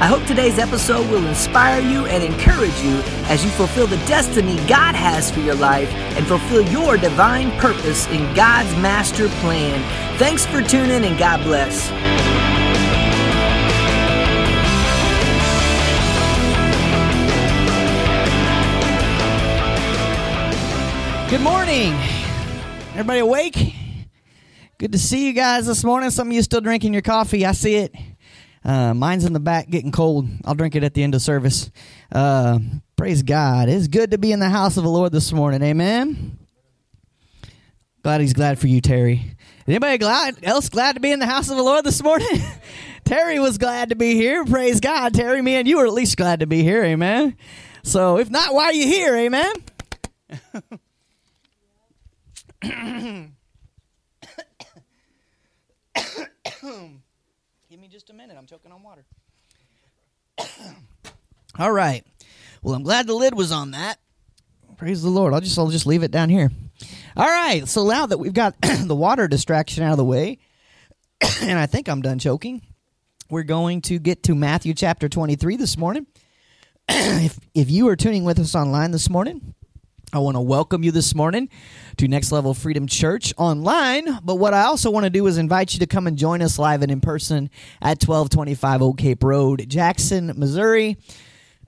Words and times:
I 0.00 0.06
hope 0.06 0.24
today's 0.24 0.58
episode 0.58 1.08
will 1.10 1.26
inspire 1.26 1.80
you 1.80 2.06
and 2.06 2.22
encourage 2.22 2.78
you 2.80 3.00
as 3.26 3.44
you 3.44 3.50
fulfill 3.50 3.86
the 3.86 3.96
destiny 4.06 4.56
God 4.66 4.94
has 4.94 5.30
for 5.30 5.40
your 5.40 5.54
life 5.54 5.90
and 6.16 6.26
fulfill 6.26 6.62
your 6.62 6.96
divine 6.96 7.50
purpose 7.58 8.06
in 8.08 8.34
God's 8.34 8.70
master 8.76 9.28
plan. 9.40 9.80
Thanks 10.18 10.44
for 10.44 10.62
tuning 10.62 10.90
in 10.90 11.04
and 11.04 11.18
God 11.18 11.42
bless. 11.44 11.90
Good 21.30 21.40
morning. 21.40 21.94
Everybody 22.90 23.20
awake? 23.20 23.74
Good 24.78 24.92
to 24.92 24.98
see 24.98 25.26
you 25.26 25.32
guys 25.32 25.66
this 25.66 25.82
morning. 25.82 26.10
Some 26.10 26.28
of 26.28 26.32
you 26.32 26.42
still 26.42 26.60
drinking 26.60 26.92
your 26.92 27.02
coffee. 27.02 27.46
I 27.46 27.52
see 27.52 27.76
it. 27.76 27.94
Uh, 28.64 28.94
mine's 28.94 29.24
in 29.24 29.32
the 29.32 29.40
back 29.40 29.68
getting 29.68 29.92
cold. 29.92 30.26
I'll 30.44 30.54
drink 30.54 30.74
it 30.74 30.82
at 30.84 30.94
the 30.94 31.02
end 31.02 31.14
of 31.14 31.20
service. 31.20 31.70
Uh, 32.10 32.58
praise 32.96 33.22
God. 33.22 33.68
It's 33.68 33.88
good 33.88 34.12
to 34.12 34.18
be 34.18 34.32
in 34.32 34.40
the 34.40 34.48
house 34.48 34.76
of 34.76 34.84
the 34.84 34.90
Lord 34.90 35.12
this 35.12 35.32
morning. 35.32 35.62
Amen. 35.62 36.38
Glad 38.02 38.20
he's 38.20 38.32
glad 38.32 38.58
for 38.58 38.66
you, 38.66 38.80
Terry. 38.80 39.36
Anybody 39.66 39.98
glad 39.98 40.36
else 40.42 40.68
glad 40.68 40.94
to 40.94 41.00
be 41.00 41.10
in 41.10 41.18
the 41.20 41.26
house 41.26 41.50
of 41.50 41.56
the 41.56 41.62
Lord 41.62 41.84
this 41.84 42.02
morning? 42.02 42.28
Terry 43.04 43.38
was 43.38 43.58
glad 43.58 43.90
to 43.90 43.96
be 43.96 44.14
here. 44.14 44.44
Praise 44.44 44.80
God, 44.80 45.14
Terry. 45.14 45.42
Man, 45.42 45.66
you 45.66 45.78
were 45.78 45.86
at 45.86 45.92
least 45.92 46.16
glad 46.16 46.40
to 46.40 46.46
be 46.46 46.62
here. 46.62 46.82
Amen. 46.84 47.36
So 47.82 48.18
if 48.18 48.30
not, 48.30 48.54
why 48.54 48.64
are 48.64 48.72
you 48.72 48.86
here? 48.86 49.14
Amen. 49.16 49.52
Just 57.94 58.10
a 58.10 58.12
minute. 58.12 58.36
I'm 58.36 58.46
choking 58.46 58.72
on 58.72 58.82
water. 58.82 59.04
All 61.60 61.70
right. 61.70 62.04
Well, 62.60 62.74
I'm 62.74 62.82
glad 62.82 63.06
the 63.06 63.14
lid 63.14 63.36
was 63.36 63.52
on 63.52 63.70
that. 63.70 64.00
Praise 64.76 65.00
the 65.00 65.10
Lord. 65.10 65.32
I'll 65.32 65.40
just 65.40 65.56
I'll 65.56 65.68
just 65.68 65.86
leave 65.86 66.02
it 66.02 66.10
down 66.10 66.28
here. 66.28 66.50
All 67.16 67.28
right. 67.28 67.68
So 67.68 67.88
now 67.88 68.06
that 68.06 68.18
we've 68.18 68.34
got 68.34 68.56
the 68.84 68.96
water 68.96 69.28
distraction 69.28 69.84
out 69.84 69.92
of 69.92 69.98
the 69.98 70.04
way, 70.04 70.40
and 71.40 71.56
I 71.56 71.66
think 71.66 71.88
I'm 71.88 72.02
done 72.02 72.18
choking, 72.18 72.62
we're 73.30 73.44
going 73.44 73.80
to 73.82 74.00
get 74.00 74.24
to 74.24 74.34
Matthew 74.34 74.74
chapter 74.74 75.08
23 75.08 75.54
this 75.54 75.78
morning. 75.78 76.08
if 76.88 77.38
if 77.54 77.70
you 77.70 77.86
are 77.86 77.94
tuning 77.94 78.24
with 78.24 78.40
us 78.40 78.56
online 78.56 78.90
this 78.90 79.08
morning, 79.08 79.54
I 80.12 80.18
want 80.18 80.36
to 80.36 80.40
welcome 80.40 80.82
you 80.82 80.90
this 80.90 81.14
morning 81.14 81.48
to 81.96 82.08
Next 82.08 82.32
Level 82.32 82.54
Freedom 82.54 82.86
Church 82.86 83.32
online. 83.36 84.18
But 84.22 84.36
what 84.36 84.54
I 84.54 84.62
also 84.62 84.90
want 84.90 85.04
to 85.04 85.10
do 85.10 85.26
is 85.26 85.38
invite 85.38 85.74
you 85.74 85.80
to 85.80 85.86
come 85.86 86.06
and 86.06 86.16
join 86.16 86.42
us 86.42 86.58
live 86.58 86.82
and 86.82 86.90
in 86.90 87.00
person 87.00 87.50
at 87.80 88.02
1225 88.02 88.82
Old 88.82 88.98
Cape 88.98 89.22
Road, 89.22 89.64
Jackson, 89.68 90.32
Missouri. 90.36 90.96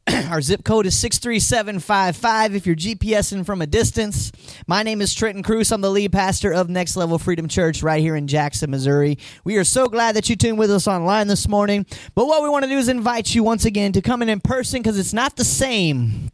Our 0.31 0.41
zip 0.41 0.63
code 0.63 0.87
is 0.87 0.97
63755 0.99 2.55
if 2.55 2.65
you're 2.65 2.77
GPSing 2.77 3.45
from 3.45 3.61
a 3.61 3.67
distance. 3.67 4.31
My 4.69 4.85
name 4.85 5.01
is 5.01 5.13
Trenton 5.13 5.43
Cruse. 5.43 5.73
I'm 5.73 5.81
the 5.81 5.91
lead 5.91 6.13
pastor 6.13 6.53
of 6.53 6.69
Next 6.69 6.97
Level 6.97 7.19
Freedom 7.19 7.49
Church 7.49 7.83
right 7.83 8.01
here 8.01 8.15
in 8.15 8.29
Jackson, 8.29 8.71
Missouri. 8.71 9.19
We 9.43 9.57
are 9.57 9.65
so 9.65 9.89
glad 9.89 10.15
that 10.15 10.29
you 10.29 10.37
tuned 10.37 10.59
with 10.59 10.71
us 10.71 10.87
online 10.87 11.27
this 11.27 11.49
morning. 11.49 11.87
But 12.15 12.27
what 12.27 12.43
we 12.43 12.49
want 12.49 12.65
to 12.65 12.71
do 12.71 12.79
is 12.79 12.89
invite 12.89 13.35
you 13.35 13.43
once 13.43 13.65
again 13.65 13.91
to 13.93 14.03
come 14.03 14.23
in 14.23 14.29
in 14.29 14.41
person 14.41 14.81
because 14.81 14.97
it's 14.97 15.13
not 15.13 15.35
the 15.35 15.45
same 15.45 16.31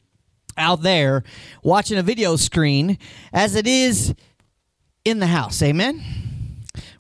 out 0.57 0.83
there 0.83 1.25
watching 1.63 1.99
a 1.99 2.03
video 2.03 2.37
screen 2.37 2.99
as 3.33 3.55
it 3.55 3.67
is 3.67 4.15
in 5.05 5.19
the 5.19 5.27
house. 5.27 5.63
Amen. 5.63 6.03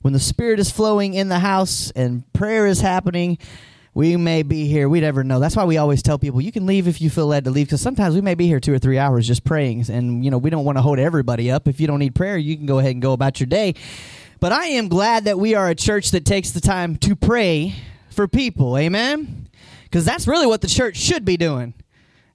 When 0.02 0.12
the 0.12 0.20
Spirit 0.20 0.58
is 0.58 0.70
flowing 0.70 1.14
in 1.14 1.28
the 1.28 1.38
house 1.38 1.90
and 1.92 2.30
prayer 2.32 2.66
is 2.66 2.80
happening, 2.80 3.38
we 3.94 4.16
may 4.16 4.42
be 4.42 4.66
here. 4.66 4.88
We 4.88 5.00
never 5.00 5.22
know. 5.22 5.38
That's 5.38 5.54
why 5.54 5.64
we 5.64 5.76
always 5.76 6.02
tell 6.02 6.18
people 6.18 6.40
you 6.40 6.52
can 6.52 6.66
leave 6.66 6.88
if 6.88 7.00
you 7.00 7.10
feel 7.10 7.26
led 7.26 7.44
to 7.44 7.50
leave 7.50 7.66
because 7.66 7.80
sometimes 7.80 8.14
we 8.14 8.20
may 8.20 8.34
be 8.34 8.46
here 8.46 8.58
two 8.58 8.72
or 8.72 8.78
three 8.78 8.98
hours 8.98 9.26
just 9.26 9.44
praying. 9.44 9.88
And, 9.90 10.24
you 10.24 10.30
know, 10.30 10.38
we 10.38 10.50
don't 10.50 10.64
want 10.64 10.78
to 10.78 10.82
hold 10.82 10.98
everybody 10.98 11.50
up. 11.50 11.68
If 11.68 11.80
you 11.80 11.86
don't 11.86 11.98
need 11.98 12.14
prayer, 12.14 12.36
you 12.36 12.56
can 12.56 12.66
go 12.66 12.78
ahead 12.78 12.92
and 12.92 13.02
go 13.02 13.12
about 13.12 13.38
your 13.38 13.46
day. 13.46 13.74
But 14.40 14.52
I 14.52 14.66
am 14.66 14.88
glad 14.88 15.24
that 15.24 15.38
we 15.38 15.54
are 15.54 15.68
a 15.68 15.74
church 15.74 16.10
that 16.12 16.24
takes 16.24 16.50
the 16.50 16.60
time 16.60 16.96
to 16.96 17.14
pray 17.14 17.74
for 18.10 18.26
people. 18.26 18.76
Amen. 18.76 19.48
Because 19.84 20.04
that's 20.04 20.26
really 20.26 20.46
what 20.46 20.62
the 20.62 20.68
church 20.68 20.96
should 20.96 21.24
be 21.24 21.36
doing. 21.36 21.74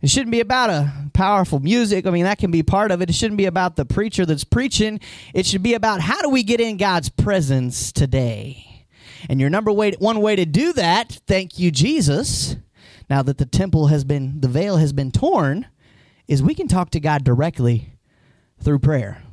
It 0.01 0.09
shouldn't 0.09 0.31
be 0.31 0.41
about 0.41 0.69
a 0.69 1.09
powerful 1.13 1.59
music. 1.59 2.05
I 2.05 2.11
mean, 2.11 2.25
that 2.25 2.37
can 2.37 2.51
be 2.51 2.61
part 2.61 2.91
of 2.91 3.01
it. 3.01 3.09
It 3.09 3.13
shouldn't 3.13 3.37
be 3.37 3.45
about 3.45 3.75
the 3.75 3.85
preacher 3.85 4.25
that's 4.25 4.43
preaching. 4.43 4.99
It 5.33 5.45
should 5.45 5.63
be 5.63 5.73
about 5.73 6.01
how 6.01 6.21
do 6.21 6.29
we 6.29 6.43
get 6.43 6.61
in 6.61 6.77
God's 6.77 7.09
presence 7.09 7.91
today? 7.91 8.85
And 9.27 9.41
your 9.41 9.49
number 9.49 9.71
way, 9.71 9.93
one 9.93 10.21
way 10.21 10.35
to 10.35 10.45
do 10.45 10.73
that, 10.73 11.19
thank 11.25 11.57
you, 11.57 11.71
Jesus, 11.71 12.57
now 13.09 13.23
that 13.23 13.39
the 13.39 13.45
temple 13.45 13.87
has 13.87 14.03
been, 14.03 14.39
the 14.39 14.47
veil 14.47 14.77
has 14.77 14.93
been 14.93 15.11
torn, 15.11 15.65
is 16.27 16.43
we 16.43 16.53
can 16.53 16.67
talk 16.67 16.91
to 16.91 16.99
God 16.99 17.23
directly 17.23 17.93
through 18.61 18.79
prayer. 18.79 19.23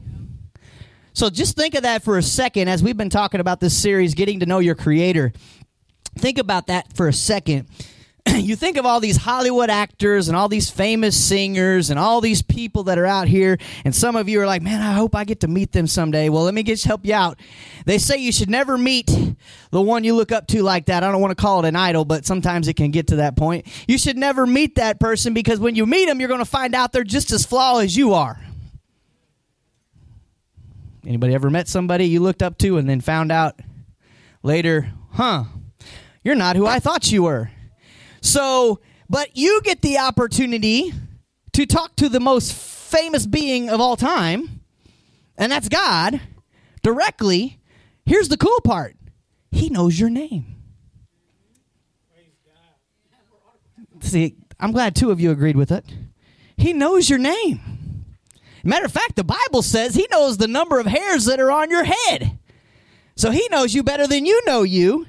So 1.13 1.29
just 1.29 1.57
think 1.57 1.75
of 1.75 1.83
that 1.83 2.03
for 2.03 2.17
a 2.17 2.23
second 2.23 2.69
as 2.69 2.83
we've 2.83 2.97
been 2.97 3.11
talking 3.11 3.41
about 3.41 3.61
this 3.61 3.77
series, 3.77 4.15
Getting 4.15 4.41
to 4.41 4.47
Know 4.47 4.59
Your 4.59 4.75
Creator. 4.75 5.33
Think 6.19 6.39
about 6.39 6.69
that 6.69 6.97
for 6.97 7.07
a 7.07 7.13
second 7.13 7.69
you 8.37 8.57
think 8.57 8.77
of 8.77 8.87
all 8.87 9.01
these 9.01 9.17
Hollywood 9.17 9.71
actors 9.71 10.29
and 10.29 10.37
all 10.37 10.49
these 10.49 10.71
famous 10.71 11.17
singers 11.17 11.91
and 11.91 11.99
all 11.99 12.21
these 12.21 12.43
people 12.43 12.85
that 12.85 12.99
are 12.99 13.07
out 13.07 13.29
here, 13.29 13.59
and 13.85 13.95
some 13.95 14.17
of 14.17 14.29
you 14.29 14.41
are 14.41 14.47
like, 14.47 14.63
man, 14.63 14.81
I 14.81 14.93
hope 14.93 15.15
I 15.15 15.25
get 15.25 15.41
to 15.41 15.49
meet 15.49 15.73
them 15.73 15.87
someday. 15.87 16.29
Well, 16.29 16.45
let 16.45 16.55
me 16.55 16.63
just 16.63 16.85
help 16.85 17.05
you 17.05 17.15
out. 17.15 17.39
They 17.85 17.99
say 17.99 18.17
you 18.17 18.33
should 18.33 18.49
never 18.49 18.79
meet 18.79 19.11
the 19.71 19.81
one 19.81 20.05
you 20.05 20.15
look 20.15 20.33
up 20.33 20.47
to 20.49 20.63
like 20.63 20.87
that. 20.87 21.03
I 21.05 21.13
don't 21.13 21.21
want 21.21 21.37
to 21.37 21.41
call 21.41 21.65
it 21.65 21.69
an 21.69 21.77
idol, 21.77 22.05
but 22.05 22.25
sometimes 22.25 22.69
it 22.69 22.75
can 22.75 22.91
get 22.91 23.09
to 23.09 23.17
that 23.17 23.37
point. 23.37 23.67
You 23.87 23.99
should 23.99 24.17
never 24.17 24.47
meet 24.47 24.77
that 24.77 25.01
person 25.01 25.35
because 25.35 25.61
when 25.61 25.75
you 25.75 25.85
meet 25.85 26.07
them, 26.07 26.19
you're 26.19 26.29
going 26.29 26.39
to 26.39 26.47
find 26.47 26.75
out 26.75 26.93
they're 26.93 27.05
just 27.05 27.31
as 27.31 27.45
flawed 27.45 27.85
as 27.85 27.97
you 27.97 28.15
are. 28.15 28.41
Anybody 31.07 31.35
ever 31.35 31.51
met 31.51 31.69
somebody 31.69 32.07
you 32.07 32.21
looked 32.21 32.43
up 32.43 32.57
to 32.59 32.79
and 32.79 32.89
then 32.89 33.03
found 33.03 33.31
out 33.31 33.61
later, 34.43 34.91
huh, 35.13 35.45
you're 36.23 36.35
not 36.35 36.57
who 36.57 36.67
I 36.67 36.79
thought 36.79 37.13
you 37.13 37.25
were? 37.25 37.51
So, 38.25 38.81
but 39.09 39.37
you 39.37 39.61
get 39.63 39.83
the 39.83 39.99
opportunity 39.99 40.93
to 41.53 41.67
talk 41.67 41.95
to 41.97 42.09
the 42.09 42.21
most 42.21 42.55
famous 42.55 43.27
being 43.27 43.69
of 43.69 43.83
all 43.83 43.97
time, 43.97 44.63
and 45.37 45.53
that's 45.53 45.69
God, 45.69 46.23
directly. 46.83 47.61
Here's 48.07 48.31
the 48.31 48.39
cool 48.39 48.61
part 48.65 48.97
He 49.51 49.69
knows 49.69 50.01
your 50.01 50.09
name. 50.09 50.57
See, 54.01 54.37
I'm 54.59 54.73
glad 54.73 54.97
two 54.97 55.11
of 55.11 55.21
you 55.21 55.31
agreed 55.31 55.57
with 55.57 55.71
it. 55.71 55.85
He 56.57 56.73
knows 56.73 57.11
your 57.11 57.19
name. 57.19 58.07
Matter 58.65 58.87
of 58.87 58.93
fact, 58.93 59.17
the 59.17 59.25
Bible 59.25 59.61
says 59.61 59.95
He 59.95 60.09
knows 60.11 60.39
the 60.39 60.49
number 60.49 60.81
of 60.81 60.87
hairs 60.87 61.27
that 61.27 61.41
are 61.41 61.51
on 61.51 61.71
your 61.71 61.85
head. 61.85 62.39
So 63.17 63.31
He 63.31 63.47
knows 63.51 63.75
you 63.75 63.83
better 63.83 64.07
than 64.07 64.25
you 64.25 64.41
know 64.47 64.63
you, 64.63 65.07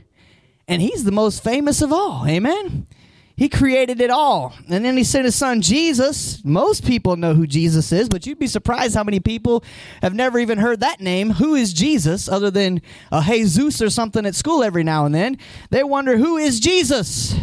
and 0.67 0.81
He's 0.81 1.05
the 1.05 1.13
most 1.13 1.41
famous 1.41 1.81
of 1.81 1.93
all. 1.93 2.27
Amen. 2.27 2.87
He 3.37 3.49
created 3.49 3.99
it 3.99 4.09
all. 4.09 4.53
And 4.69 4.85
then 4.85 4.95
he 4.95 5.03
sent 5.03 5.25
his 5.25 5.35
son 5.35 5.61
Jesus. 5.61 6.43
Most 6.45 6.85
people 6.85 7.17
know 7.17 7.33
who 7.33 7.45
Jesus 7.45 7.91
is, 7.91 8.07
but 8.07 8.25
you'd 8.25 8.39
be 8.39 8.47
surprised 8.47 8.95
how 8.95 9.03
many 9.03 9.19
people 9.19 9.63
have 10.01 10.13
never 10.13 10.39
even 10.39 10.57
heard 10.57 10.79
that 10.79 11.01
name. 11.01 11.31
Who 11.31 11.53
is 11.55 11.73
Jesus 11.73 12.29
other 12.29 12.49
than 12.49 12.81
a 13.11 13.21
Jesus 13.21 13.81
or 13.81 13.89
something 13.89 14.25
at 14.25 14.35
school 14.35 14.63
every 14.63 14.83
now 14.83 15.05
and 15.05 15.13
then? 15.13 15.37
They 15.69 15.83
wonder 15.83 16.15
who 16.15 16.37
is 16.37 16.61
Jesus? 16.61 17.35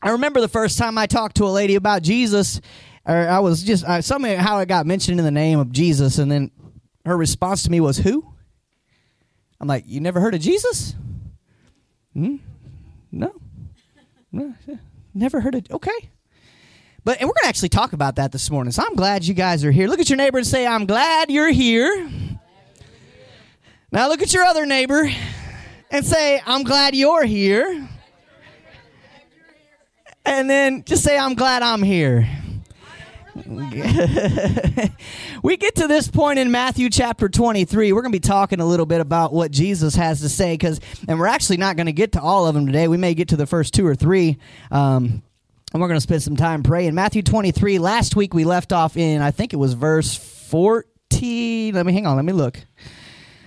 I 0.00 0.10
remember 0.10 0.40
the 0.40 0.48
first 0.48 0.78
time 0.78 0.98
I 0.98 1.06
talked 1.06 1.36
to 1.38 1.44
a 1.44 1.50
lady 1.50 1.74
about 1.74 2.02
Jesus, 2.02 2.60
or 3.06 3.16
I 3.16 3.40
was 3.40 3.62
just 3.62 3.84
uh, 3.84 4.02
somehow 4.02 4.58
it 4.58 4.68
got 4.68 4.86
mentioned 4.86 5.18
in 5.18 5.24
the 5.24 5.32
name 5.32 5.58
of 5.58 5.72
Jesus, 5.72 6.18
and 6.18 6.30
then 6.30 6.52
her 7.04 7.16
response 7.16 7.64
to 7.64 7.70
me 7.70 7.80
was, 7.80 7.96
Who? 7.98 8.24
I'm 9.60 9.66
like, 9.66 9.84
You 9.86 10.00
never 10.00 10.20
heard 10.20 10.34
of 10.34 10.40
Jesus? 10.40 10.94
Hmm? 12.12 12.36
No. 13.10 13.32
Never 15.14 15.40
heard 15.40 15.54
it. 15.54 15.70
Okay. 15.70 16.10
But 17.04 17.20
and 17.20 17.28
we're 17.28 17.34
going 17.34 17.44
to 17.44 17.48
actually 17.48 17.68
talk 17.68 17.92
about 17.92 18.16
that 18.16 18.32
this 18.32 18.50
morning. 18.50 18.72
So 18.72 18.82
I'm 18.84 18.94
glad 18.94 19.24
you 19.24 19.34
guys 19.34 19.64
are 19.64 19.70
here. 19.70 19.88
Look 19.88 20.00
at 20.00 20.08
your 20.08 20.16
neighbor 20.16 20.38
and 20.38 20.46
say, 20.46 20.66
"I'm 20.66 20.86
glad 20.86 21.30
you're 21.30 21.50
here." 21.50 22.10
Now 23.92 24.08
look 24.08 24.22
at 24.22 24.32
your 24.32 24.44
other 24.44 24.66
neighbor 24.66 25.08
and 25.90 26.04
say, 26.04 26.40
"I'm 26.46 26.64
glad 26.64 26.94
you're 26.96 27.24
here." 27.24 27.88
And 30.24 30.48
then 30.48 30.82
just 30.84 31.04
say, 31.04 31.18
"I'm 31.18 31.34
glad 31.34 31.62
I'm 31.62 31.82
here." 31.82 32.26
we 35.42 35.56
get 35.56 35.74
to 35.76 35.88
this 35.88 36.06
point 36.06 36.38
in 36.38 36.52
Matthew 36.52 36.88
chapter 36.88 37.28
23. 37.28 37.92
We're 37.92 38.02
going 38.02 38.12
to 38.12 38.16
be 38.16 38.20
talking 38.20 38.60
a 38.60 38.66
little 38.66 38.86
bit 38.86 39.00
about 39.00 39.32
what 39.32 39.50
Jesus 39.50 39.96
has 39.96 40.20
to 40.20 40.28
say 40.28 40.54
because, 40.54 40.80
and 41.08 41.18
we're 41.18 41.26
actually 41.26 41.56
not 41.56 41.74
going 41.74 41.86
to 41.86 41.92
get 41.92 42.12
to 42.12 42.20
all 42.20 42.46
of 42.46 42.54
them 42.54 42.66
today. 42.66 42.86
We 42.86 42.96
may 42.96 43.14
get 43.14 43.28
to 43.28 43.36
the 43.36 43.46
first 43.46 43.74
two 43.74 43.84
or 43.84 43.96
three. 43.96 44.38
Um, 44.70 45.24
and 45.72 45.82
we're 45.82 45.88
going 45.88 45.96
to 45.96 46.02
spend 46.02 46.22
some 46.22 46.36
time 46.36 46.62
praying. 46.62 46.94
Matthew 46.94 47.22
23, 47.22 47.80
last 47.80 48.14
week 48.14 48.34
we 48.34 48.44
left 48.44 48.72
off 48.72 48.96
in, 48.96 49.20
I 49.20 49.32
think 49.32 49.52
it 49.52 49.56
was 49.56 49.72
verse 49.72 50.14
14. 50.14 51.74
Let 51.74 51.84
me 51.84 51.92
hang 51.92 52.06
on, 52.06 52.14
let 52.14 52.24
me 52.24 52.32
look. 52.32 52.60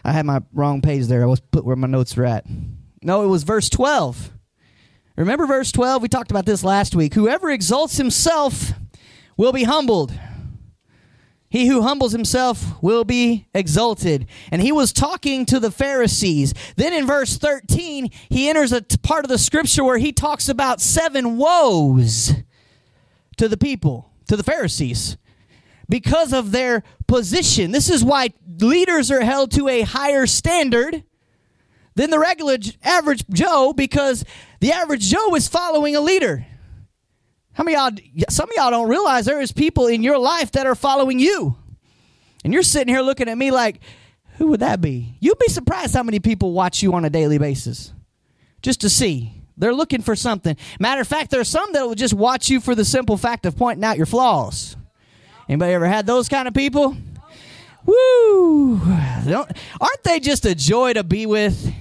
I 0.03 0.11
had 0.11 0.25
my 0.25 0.41
wrong 0.51 0.81
page 0.81 1.05
there. 1.05 1.23
I 1.23 1.27
was 1.27 1.39
put 1.39 1.63
where 1.63 1.77
my 1.77 1.87
notes 1.87 2.17
were 2.17 2.25
at. 2.25 2.45
No, 3.01 3.23
it 3.23 3.27
was 3.27 3.43
verse 3.43 3.69
12. 3.69 4.31
Remember 5.15 5.47
verse 5.47 5.71
12? 5.71 6.01
We 6.01 6.09
talked 6.09 6.29
about 6.29 6.45
this 6.45 6.65
last 6.65 6.93
week. 6.93 7.13
Whoever 7.13 7.49
exalts 7.49 7.95
himself 7.95 8.73
will 9.37 9.53
be 9.53 9.63
humbled. 9.63 10.11
He 11.49 11.67
who 11.67 11.81
humbles 11.81 12.11
himself 12.11 12.81
will 12.83 13.05
be 13.05 13.47
exalted. 13.53 14.27
And 14.51 14.61
he 14.61 14.71
was 14.71 14.91
talking 14.91 15.45
to 15.45 15.59
the 15.59 15.71
Pharisees. 15.71 16.53
Then 16.75 16.91
in 16.91 17.07
verse 17.07 17.37
13, 17.37 18.09
he 18.29 18.49
enters 18.49 18.73
a 18.73 18.81
part 18.81 19.23
of 19.23 19.29
the 19.29 19.37
scripture 19.37 19.83
where 19.83 19.97
he 19.97 20.11
talks 20.11 20.49
about 20.49 20.81
seven 20.81 21.37
woes 21.37 22.33
to 23.37 23.47
the 23.47 23.55
people, 23.55 24.11
to 24.27 24.35
the 24.35 24.43
Pharisees, 24.43 25.15
because 25.87 26.33
of 26.33 26.51
their 26.51 26.83
position. 27.07 27.71
This 27.71 27.89
is 27.89 28.03
why 28.03 28.33
leaders 28.59 29.09
are 29.09 29.21
held 29.21 29.51
to 29.51 29.69
a 29.69 29.83
higher 29.83 30.25
standard 30.25 31.03
than 31.95 32.09
the 32.09 32.19
regular 32.19 32.57
average 32.83 33.23
Joe, 33.29 33.71
because 33.71 34.25
the 34.59 34.73
average 34.73 35.09
Joe 35.09 35.33
is 35.35 35.47
following 35.47 35.95
a 35.95 36.01
leader. 36.01 36.45
How 37.57 37.63
many 37.63 37.75
y'all, 37.75 37.89
some 38.29 38.47
of 38.51 38.55
y'all 38.55 38.69
don't 38.69 38.87
realize 38.87 39.25
there 39.25 39.41
is 39.41 39.51
people 39.51 39.87
in 39.87 40.03
your 40.03 40.19
life 40.19 40.51
that 40.51 40.67
are 40.67 40.75
following 40.75 41.17
you. 41.17 41.55
And 42.43 42.53
you're 42.53 42.61
sitting 42.61 42.93
here 42.93 43.01
looking 43.01 43.27
at 43.27 43.35
me 43.35 43.49
like, 43.49 43.79
who 44.37 44.49
would 44.49 44.59
that 44.59 44.79
be? 44.79 45.15
You'd 45.19 45.39
be 45.39 45.47
surprised 45.47 45.95
how 45.95 46.03
many 46.03 46.19
people 46.19 46.51
watch 46.51 46.83
you 46.83 46.93
on 46.93 47.03
a 47.03 47.09
daily 47.09 47.39
basis 47.39 47.93
just 48.61 48.81
to 48.81 48.91
see. 48.91 49.33
They're 49.57 49.73
looking 49.73 50.03
for 50.03 50.15
something. 50.15 50.55
Matter 50.79 51.01
of 51.01 51.07
fact, 51.07 51.31
there 51.31 51.39
are 51.39 51.43
some 51.43 51.73
that 51.73 51.81
will 51.81 51.95
just 51.95 52.13
watch 52.13 52.47
you 52.47 52.61
for 52.61 52.75
the 52.75 52.85
simple 52.85 53.17
fact 53.17 53.47
of 53.47 53.57
pointing 53.57 53.83
out 53.83 53.97
your 53.97 54.05
flaws. 54.05 54.77
Anybody 55.49 55.73
ever 55.73 55.87
had 55.87 56.05
those 56.05 56.29
kind 56.29 56.47
of 56.47 56.53
people? 56.53 56.95
Woo! 57.87 58.79
Don't, 59.25 59.51
aren't 59.81 60.03
they 60.03 60.19
just 60.19 60.45
a 60.45 60.53
joy 60.53 60.93
to 60.93 61.03
be 61.03 61.25
with? 61.25 61.73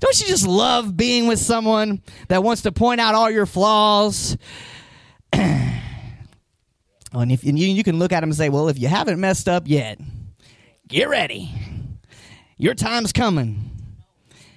Don't 0.00 0.20
you 0.20 0.26
just 0.26 0.48
love 0.48 0.96
being 0.96 1.28
with 1.28 1.38
someone 1.38 2.02
that 2.26 2.42
wants 2.42 2.62
to 2.62 2.72
point 2.72 3.00
out 3.00 3.14
all 3.14 3.30
your 3.30 3.46
flaws? 3.46 4.36
And 7.12 7.32
if 7.32 7.42
and 7.42 7.58
you, 7.58 7.66
you 7.66 7.82
can 7.82 7.98
look 7.98 8.12
at 8.12 8.20
them 8.20 8.30
and 8.30 8.36
say, 8.36 8.48
well, 8.48 8.68
if 8.68 8.78
you 8.78 8.88
haven't 8.88 9.18
messed 9.20 9.48
up 9.48 9.64
yet, 9.66 9.98
get 10.86 11.08
ready. 11.08 11.50
Your 12.56 12.74
time's 12.74 13.12
coming. 13.12 13.70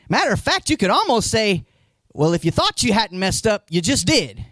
Matter 0.07 0.31
of 0.31 0.39
fact, 0.39 0.69
you 0.69 0.77
could 0.77 0.91
almost 0.91 1.31
say, 1.31 1.65
well, 2.13 2.33
if 2.33 2.45
you 2.45 2.51
thought 2.51 2.83
you 2.83 2.93
hadn't 2.93 3.17
messed 3.17 3.47
up, 3.47 3.65
you 3.69 3.81
just 3.81 4.05
did. 4.05 4.45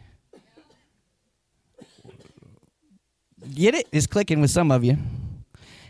Get 3.53 3.75
it? 3.75 3.87
It's 3.91 4.07
clicking 4.07 4.41
with 4.41 4.49
some 4.49 4.71
of 4.71 4.83
you. 4.83 4.97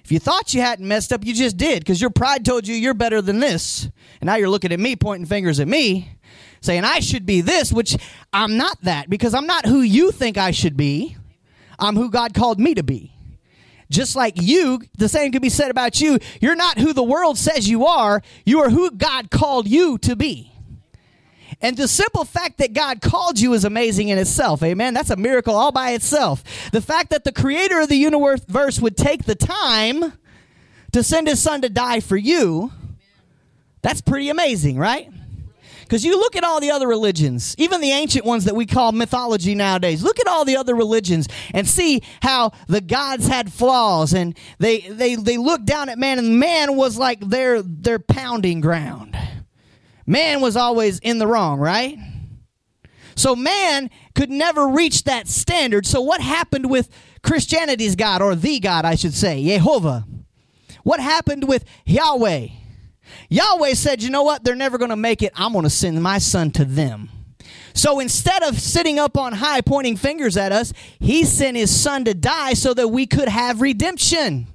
If 0.04 0.12
you 0.12 0.19
thought 0.19 0.54
you 0.54 0.62
hadn't 0.62 0.88
messed 0.88 1.13
up, 1.13 1.24
you 1.24 1.33
just 1.33 1.56
did 1.56 1.80
because 1.80 2.01
your 2.01 2.10
pride 2.10 2.44
told 2.44 2.68
you 2.68 2.75
you're 2.75 2.94
better 2.94 3.22
than 3.22 3.39
this. 3.39 3.88
And 4.19 4.28
now 4.28 4.36
you're 4.36 4.50
looking 4.50 4.74
at 4.74 4.80
me, 4.80 4.95
pointing 4.95 5.28
fingers 5.28 5.60
at 5.60 5.68
me, 5.68 6.10
saying 6.62 6.84
I 6.84 7.00
should 7.00 7.25
be 7.25 7.42
this, 7.42 7.74
which 7.74 7.98
I'm 8.31 8.58
not 8.58 8.81
that 8.84 9.10
because 9.10 9.34
I'm 9.34 9.48
not 9.48 9.66
who 9.66 9.81
you 9.81 10.12
think 10.12 10.38
I 10.38 10.52
should 10.52 10.78
be. 10.78 11.18
I'm 11.80 11.96
who 11.96 12.10
God 12.10 12.34
called 12.34 12.60
me 12.60 12.75
to 12.75 12.84
be. 12.84 13.12
Just 13.90 14.16
like 14.16 14.42
you, 14.42 14.81
the 14.98 15.10
same 15.10 15.31
could 15.31 15.42
be 15.42 15.50
said 15.50 15.69
about 15.69 16.00
you. 16.00 16.19
You're 16.40 16.56
not 16.56 16.78
who 16.78 16.94
the 16.94 17.04
world 17.04 17.38
says 17.38 17.68
you 17.68 17.86
are, 17.86 18.22
you 18.46 18.62
are 18.62 18.69
who 18.69 18.92
God 18.92 19.30
called 19.31 19.68
you 19.68 19.98
to 20.00 20.16
be. 20.16 20.52
And 21.62 21.75
the 21.75 21.88
simple 21.88 22.24
fact 22.24 22.58
that 22.60 22.74
God 22.74 23.02
called 23.02 23.40
you 23.40 23.54
is 23.54 23.66
amazing 23.66 24.10
in 24.10 24.18
itself. 24.18 24.64
Amen. 24.64 24.94
That's 24.94 25.10
a 25.10 25.16
miracle 25.16 25.56
all 25.56 25.72
by 25.72 25.92
itself. 25.92 26.44
The 26.72 26.81
fact 26.81 27.10
that 27.10 27.24
the 27.24 27.31
creator 27.31 27.81
of 27.81 27.90
the 27.90 27.98
universe 27.98 28.80
would 28.80 28.98
take 28.98 29.25
the 29.25 29.36
time 29.36 30.14
to 30.92 31.04
send 31.04 31.28
his 31.28 31.42
son 31.42 31.62
to 31.62 31.69
die 31.69 32.00
for 32.00 32.18
you, 32.18 32.72
that's 33.81 34.02
pretty 34.02 34.30
amazing, 34.30 34.78
right? 34.78 35.12
Because 35.92 36.06
you 36.06 36.18
look 36.18 36.38
at 36.38 36.46
all 36.46 36.62
the 36.62 36.72
other 36.72 36.88
religions, 36.88 37.54
even 37.58 37.82
the 37.82 37.92
ancient 37.92 38.24
ones 38.24 38.46
that 38.46 38.56
we 38.56 38.66
call 38.66 38.94
mythology 38.94 39.56
nowadays. 39.56 40.02
Look 40.02 40.22
at 40.22 40.28
all 40.28 40.46
the 40.46 40.56
other 40.56 40.74
religions 40.74 41.28
and 41.54 41.68
see 41.68 42.02
how 42.22 42.54
the 42.70 42.80
gods 42.80 43.28
had 43.28 43.52
flaws 43.52 44.14
and 44.14 44.38
they 44.58 44.80
they 44.80 45.16
they 45.16 45.36
looked 45.36 45.66
down 45.66 45.90
at 45.90 46.00
man 46.00 46.18
and 46.18 46.40
man 46.40 46.78
was 46.78 46.98
like 46.98 47.20
their 47.20 47.62
their 47.62 48.00
pounding 48.00 48.62
ground. 48.62 49.18
Man 50.06 50.40
was 50.40 50.56
always 50.56 50.98
in 51.00 51.20
the 51.20 51.28
wrong, 51.28 51.60
right? 51.60 51.98
So 53.16 53.36
man 53.36 53.90
could 54.16 54.30
never 54.30 54.70
reach 54.70 55.04
that 55.04 55.28
standard. 55.28 55.86
So 55.86 56.00
what 56.00 56.22
happened 56.22 56.70
with 56.70 56.88
Christianity's 57.22 57.98
God 57.98 58.22
or 58.22 58.34
the 58.34 58.62
God, 58.62 58.86
I 58.86 58.96
should 58.96 59.14
say, 59.14 59.44
Jehovah? 59.44 60.06
What 60.84 61.02
happened 61.02 61.50
with 61.50 61.66
Yahweh? 61.86 62.48
Yahweh 63.30 63.74
said, 63.74 64.04
you 64.04 64.10
know 64.10 64.24
what? 64.24 64.44
They're 64.44 64.56
never 64.56 64.78
going 64.78 64.90
to 64.90 64.96
make 64.96 65.22
it. 65.22 65.31
I'm 65.36 65.54
going 65.54 65.63
to 65.63 65.69
send 65.69 66.02
my 66.02 66.18
son 66.18 66.52
to 66.52 66.66
them. 66.66 67.10
So 67.74 68.00
instead 68.00 68.44
of 68.44 68.60
sitting 68.60 69.00
up 69.00 69.18
on 69.18 69.34
high 69.34 69.62
pointing 69.62 69.96
fingers 69.96 70.36
at 70.38 70.52
us, 70.52 70.74
he 71.00 71.24
sent 71.24 71.56
his 71.58 71.74
son 71.74 72.06
to 72.06 72.13
die 72.13 72.54
so 72.54 72.74
that 72.74 72.90
we 72.90 73.08
could 73.08 73.30
have 73.30 73.62
redemption 73.62 74.48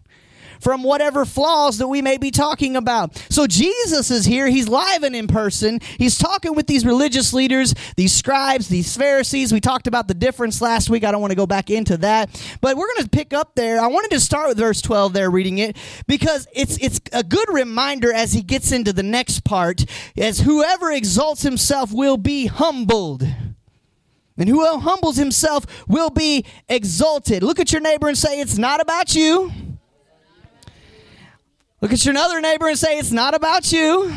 from 0.66 0.82
whatever 0.82 1.24
flaws 1.24 1.78
that 1.78 1.86
we 1.86 2.02
may 2.02 2.18
be 2.18 2.32
talking 2.32 2.74
about. 2.74 3.16
So 3.30 3.46
Jesus 3.46 4.10
is 4.10 4.24
here. 4.24 4.48
He's 4.48 4.66
live 4.66 5.04
and 5.04 5.14
in 5.14 5.28
person. 5.28 5.78
He's 5.96 6.18
talking 6.18 6.56
with 6.56 6.66
these 6.66 6.84
religious 6.84 7.32
leaders, 7.32 7.72
these 7.96 8.12
scribes, 8.12 8.66
these 8.66 8.96
Pharisees. 8.96 9.52
We 9.52 9.60
talked 9.60 9.86
about 9.86 10.08
the 10.08 10.14
difference 10.14 10.60
last 10.60 10.90
week. 10.90 11.04
I 11.04 11.12
don't 11.12 11.20
want 11.20 11.30
to 11.30 11.36
go 11.36 11.46
back 11.46 11.70
into 11.70 11.98
that, 11.98 12.30
but 12.60 12.76
we're 12.76 12.92
going 12.94 13.04
to 13.04 13.08
pick 13.08 13.32
up 13.32 13.54
there. 13.54 13.80
I 13.80 13.86
wanted 13.86 14.10
to 14.10 14.18
start 14.18 14.48
with 14.48 14.58
verse 14.58 14.82
12 14.82 15.12
there 15.12 15.30
reading 15.30 15.58
it 15.58 15.76
because 16.08 16.48
it's 16.52 16.76
it's 16.78 17.00
a 17.12 17.22
good 17.22 17.48
reminder 17.48 18.12
as 18.12 18.32
he 18.32 18.42
gets 18.42 18.72
into 18.72 18.92
the 18.92 19.04
next 19.04 19.44
part 19.44 19.84
as 20.16 20.40
whoever 20.40 20.90
exalts 20.90 21.42
himself 21.42 21.92
will 21.92 22.16
be 22.16 22.46
humbled. 22.46 23.22
And 24.36 24.48
who 24.48 24.66
humbles 24.80 25.16
himself 25.16 25.86
will 25.86 26.10
be 26.10 26.44
exalted. 26.68 27.44
Look 27.44 27.60
at 27.60 27.70
your 27.70 27.80
neighbor 27.80 28.08
and 28.08 28.18
say, 28.18 28.40
It's 28.40 28.58
not 28.58 28.80
about 28.80 29.14
you. 29.14 29.52
Look 31.80 31.92
at 31.92 32.04
your 32.04 32.16
other 32.16 32.40
neighbor 32.40 32.68
and 32.68 32.78
say, 32.78 32.98
It's 32.98 33.12
not 33.12 33.34
about 33.34 33.72
you. 33.72 34.14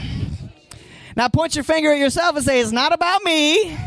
Now 1.15 1.27
point 1.27 1.55
your 1.55 1.63
finger 1.63 1.91
at 1.91 1.97
yourself 1.97 2.35
and 2.35 2.45
say, 2.45 2.61
It's 2.61 2.71
not 2.71 2.93
about 2.93 3.23
me. 3.23 3.77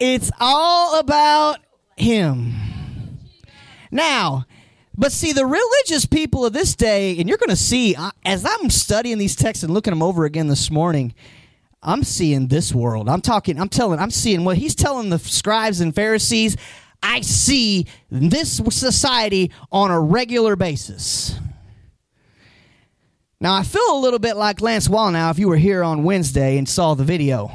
It's 0.00 0.30
all 0.40 0.98
about 0.98 1.58
him. 1.96 2.54
Now, 3.90 4.44
but 4.98 5.12
see, 5.12 5.32
the 5.32 5.46
religious 5.46 6.06
people 6.06 6.44
of 6.44 6.52
this 6.52 6.74
day, 6.74 7.18
and 7.18 7.28
you're 7.28 7.38
going 7.38 7.50
to 7.50 7.56
see, 7.56 7.94
as 8.24 8.44
I'm 8.44 8.70
studying 8.70 9.18
these 9.18 9.36
texts 9.36 9.62
and 9.62 9.72
looking 9.72 9.92
them 9.92 10.02
over 10.02 10.24
again 10.24 10.48
this 10.48 10.70
morning, 10.70 11.14
I'm 11.82 12.02
seeing 12.02 12.48
this 12.48 12.74
world. 12.74 13.08
I'm 13.08 13.20
talking, 13.20 13.60
I'm 13.60 13.68
telling, 13.68 14.00
I'm 14.00 14.10
seeing 14.10 14.44
what 14.44 14.56
he's 14.56 14.74
telling 14.74 15.10
the 15.10 15.18
scribes 15.18 15.80
and 15.80 15.94
Pharisees. 15.94 16.56
I 17.02 17.20
see 17.20 17.86
this 18.10 18.56
society 18.56 19.52
on 19.70 19.90
a 19.90 20.00
regular 20.00 20.56
basis. 20.56 21.38
Now, 23.46 23.54
I 23.54 23.62
feel 23.62 23.92
a 23.92 24.00
little 24.00 24.18
bit 24.18 24.36
like 24.36 24.60
Lance 24.60 24.88
Wallnau 24.88 25.30
if 25.30 25.38
you 25.38 25.46
were 25.48 25.56
here 25.56 25.84
on 25.84 26.02
Wednesday 26.02 26.58
and 26.58 26.68
saw 26.68 26.94
the 26.94 27.04
video. 27.04 27.48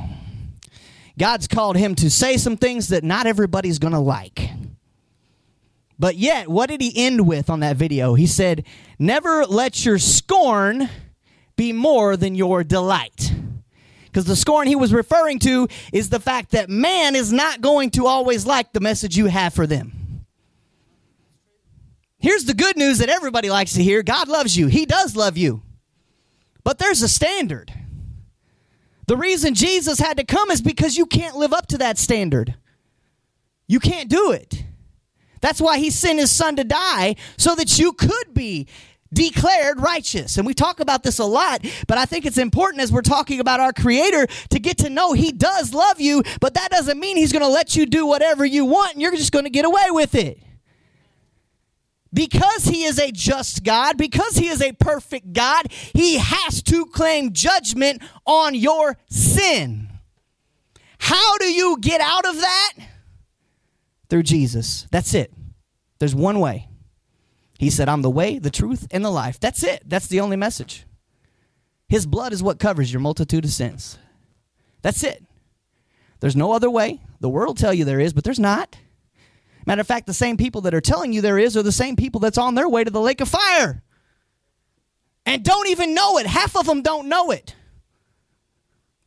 God's 1.20 1.50
called 1.50 1.76
him 1.76 1.96
to 1.96 2.10
say 2.10 2.38
some 2.38 2.56
things 2.56 2.88
that 2.88 3.04
not 3.04 3.26
everybody's 3.26 3.78
going 3.78 3.92
to 3.92 4.00
like. 4.00 4.52
But 6.00 6.16
yet, 6.16 6.48
what 6.48 6.70
did 6.70 6.80
he 6.80 6.94
end 6.96 7.28
with 7.28 7.50
on 7.50 7.60
that 7.60 7.76
video? 7.76 8.14
He 8.14 8.26
said, 8.26 8.64
Never 9.00 9.46
let 9.46 9.84
your 9.84 10.00
scorn 10.00 10.88
be 11.58 11.74
more 11.74 12.16
than 12.16 12.36
your 12.36 12.64
delight. 12.64 13.34
Because 14.06 14.24
the 14.24 14.38
scorn 14.38 14.70
he 14.70 14.78
was 14.78 14.94
referring 14.94 15.40
to 15.40 15.68
is 15.92 16.08
the 16.08 16.22
fact 16.22 16.52
that 16.52 16.70
man 16.70 17.18
is 17.18 17.34
not 17.34 17.60
going 17.60 17.90
to 17.90 18.08
always 18.08 18.46
like 18.46 18.72
the 18.72 18.80
message 18.80 19.18
you 19.18 19.26
have 19.26 19.54
for 19.54 19.68
them. 19.68 20.24
Here's 22.18 22.46
the 22.46 22.54
good 22.54 22.78
news 22.78 23.00
that 23.00 23.10
everybody 23.10 23.50
likes 23.50 23.74
to 23.74 23.84
hear 23.84 24.02
God 24.04 24.30
loves 24.30 24.56
you, 24.56 24.68
He 24.68 24.86
does 24.86 25.18
love 25.18 25.36
you. 25.36 25.64
But 26.64 26.78
there's 26.78 27.02
a 27.02 27.10
standard. 27.10 27.74
The 29.08 29.18
reason 29.18 29.56
Jesus 29.56 30.00
had 30.00 30.18
to 30.18 30.24
come 30.24 30.52
is 30.52 30.62
because 30.62 30.98
you 30.98 31.06
can't 31.06 31.36
live 31.36 31.54
up 31.54 31.68
to 31.68 31.78
that 31.80 31.98
standard. 31.98 32.56
You 33.68 33.80
can't 33.80 34.10
do 34.10 34.32
it. 34.32 34.64
That's 35.42 35.60
why 35.60 35.80
he 35.80 35.90
sent 35.90 36.20
his 36.20 36.32
son 36.32 36.56
to 36.58 36.64
die 36.64 37.16
so 37.38 37.56
that 37.56 37.80
you 37.80 37.94
could 37.94 38.34
be 38.34 38.68
declared 39.14 39.82
righteous. 39.82 40.38
And 40.38 40.46
we 40.46 40.54
talk 40.54 40.80
about 40.80 41.04
this 41.04 41.20
a 41.20 41.26
lot, 41.26 41.66
but 41.88 41.98
I 41.98 42.06
think 42.06 42.26
it's 42.26 42.38
important 42.38 42.82
as 42.82 42.92
we're 42.92 43.02
talking 43.02 43.40
about 43.40 43.60
our 43.60 43.74
creator 43.74 44.28
to 44.50 44.60
get 44.60 44.78
to 44.80 44.90
know 44.90 45.14
he 45.14 45.32
does 45.32 45.74
love 45.74 46.00
you, 46.00 46.24
but 46.40 46.54
that 46.54 46.72
doesn't 46.72 47.00
mean 47.00 47.18
he's 47.18 47.34
going 47.34 47.44
to 47.44 47.50
let 47.50 47.76
you 47.76 47.86
do 47.86 48.06
whatever 48.06 48.46
you 48.46 48.66
want 48.66 48.94
and 48.94 49.02
you're 49.02 49.16
just 49.16 49.32
going 49.32 49.46
to 49.46 49.52
get 49.52 49.66
away 49.66 49.90
with 49.90 50.16
it. 50.16 50.40
Because 52.14 52.66
he 52.66 52.84
is 52.84 53.00
a 53.00 53.12
just 53.12 53.64
God, 53.64 53.98
because 53.98 54.36
he 54.36 54.48
is 54.48 54.62
a 54.62 54.74
perfect 54.74 55.34
God, 55.34 55.68
he 55.72 56.18
has 56.18 56.62
to 56.64 56.86
claim 56.88 57.34
judgment 57.34 58.02
on 58.26 58.56
your 58.56 58.98
sin. 59.10 59.90
How 61.00 61.38
do 61.38 61.46
you 61.46 61.78
get 61.80 62.02
out 62.02 62.26
of 62.26 62.36
that? 62.36 62.74
Through 64.10 64.24
Jesus. 64.24 64.88
That's 64.92 65.14
it. 65.14 65.34
There's 66.00 66.16
one 66.16 66.40
way. 66.40 66.68
He 67.58 67.70
said, 67.70 67.88
I'm 67.88 68.02
the 68.02 68.10
way, 68.10 68.40
the 68.40 68.50
truth, 68.50 68.88
and 68.92 69.06
the 69.06 69.12
life. 69.12 69.40
That's 69.40 69.64
it. 69.64 69.84
That's 69.86 70.08
the 70.08 70.20
only 70.20 70.36
message. 70.36 70.86
His 71.88 72.06
blood 72.06 72.34
is 72.34 72.42
what 72.42 72.60
covers 72.60 72.92
your 72.92 73.02
multitude 73.02 73.46
of 73.46 73.52
sins. 73.52 73.98
That's 74.82 75.04
it. 75.04 75.24
There's 76.20 76.36
no 76.36 76.52
other 76.54 76.70
way. 76.70 77.02
The 77.20 77.30
world 77.30 77.58
tell 77.58 77.74
you 77.74 77.86
there 77.86 78.00
is, 78.00 78.14
but 78.14 78.24
there's 78.24 78.40
not. 78.40 78.78
Matter 79.66 79.82
of 79.82 79.88
fact, 79.88 80.08
the 80.08 80.14
same 80.14 80.38
people 80.38 80.62
that 80.62 80.74
are 80.74 80.82
telling 80.82 81.14
you 81.14 81.22
there 81.22 81.38
is 81.38 81.56
are 81.56 81.64
the 81.64 81.72
same 81.72 81.96
people 81.96 82.20
that's 82.20 82.38
on 82.38 82.56
their 82.56 82.68
way 82.68 82.84
to 82.84 82.92
the 82.92 83.02
lake 83.02 83.22
of 83.22 83.30
fire. 83.30 83.84
And 85.26 85.44
don't 85.44 85.70
even 85.70 85.94
know 85.94 86.18
it. 86.18 86.26
Half 86.26 86.56
of 86.56 86.66
them 86.66 86.82
don't 86.82 87.08
know 87.08 87.32
it. 87.32 87.56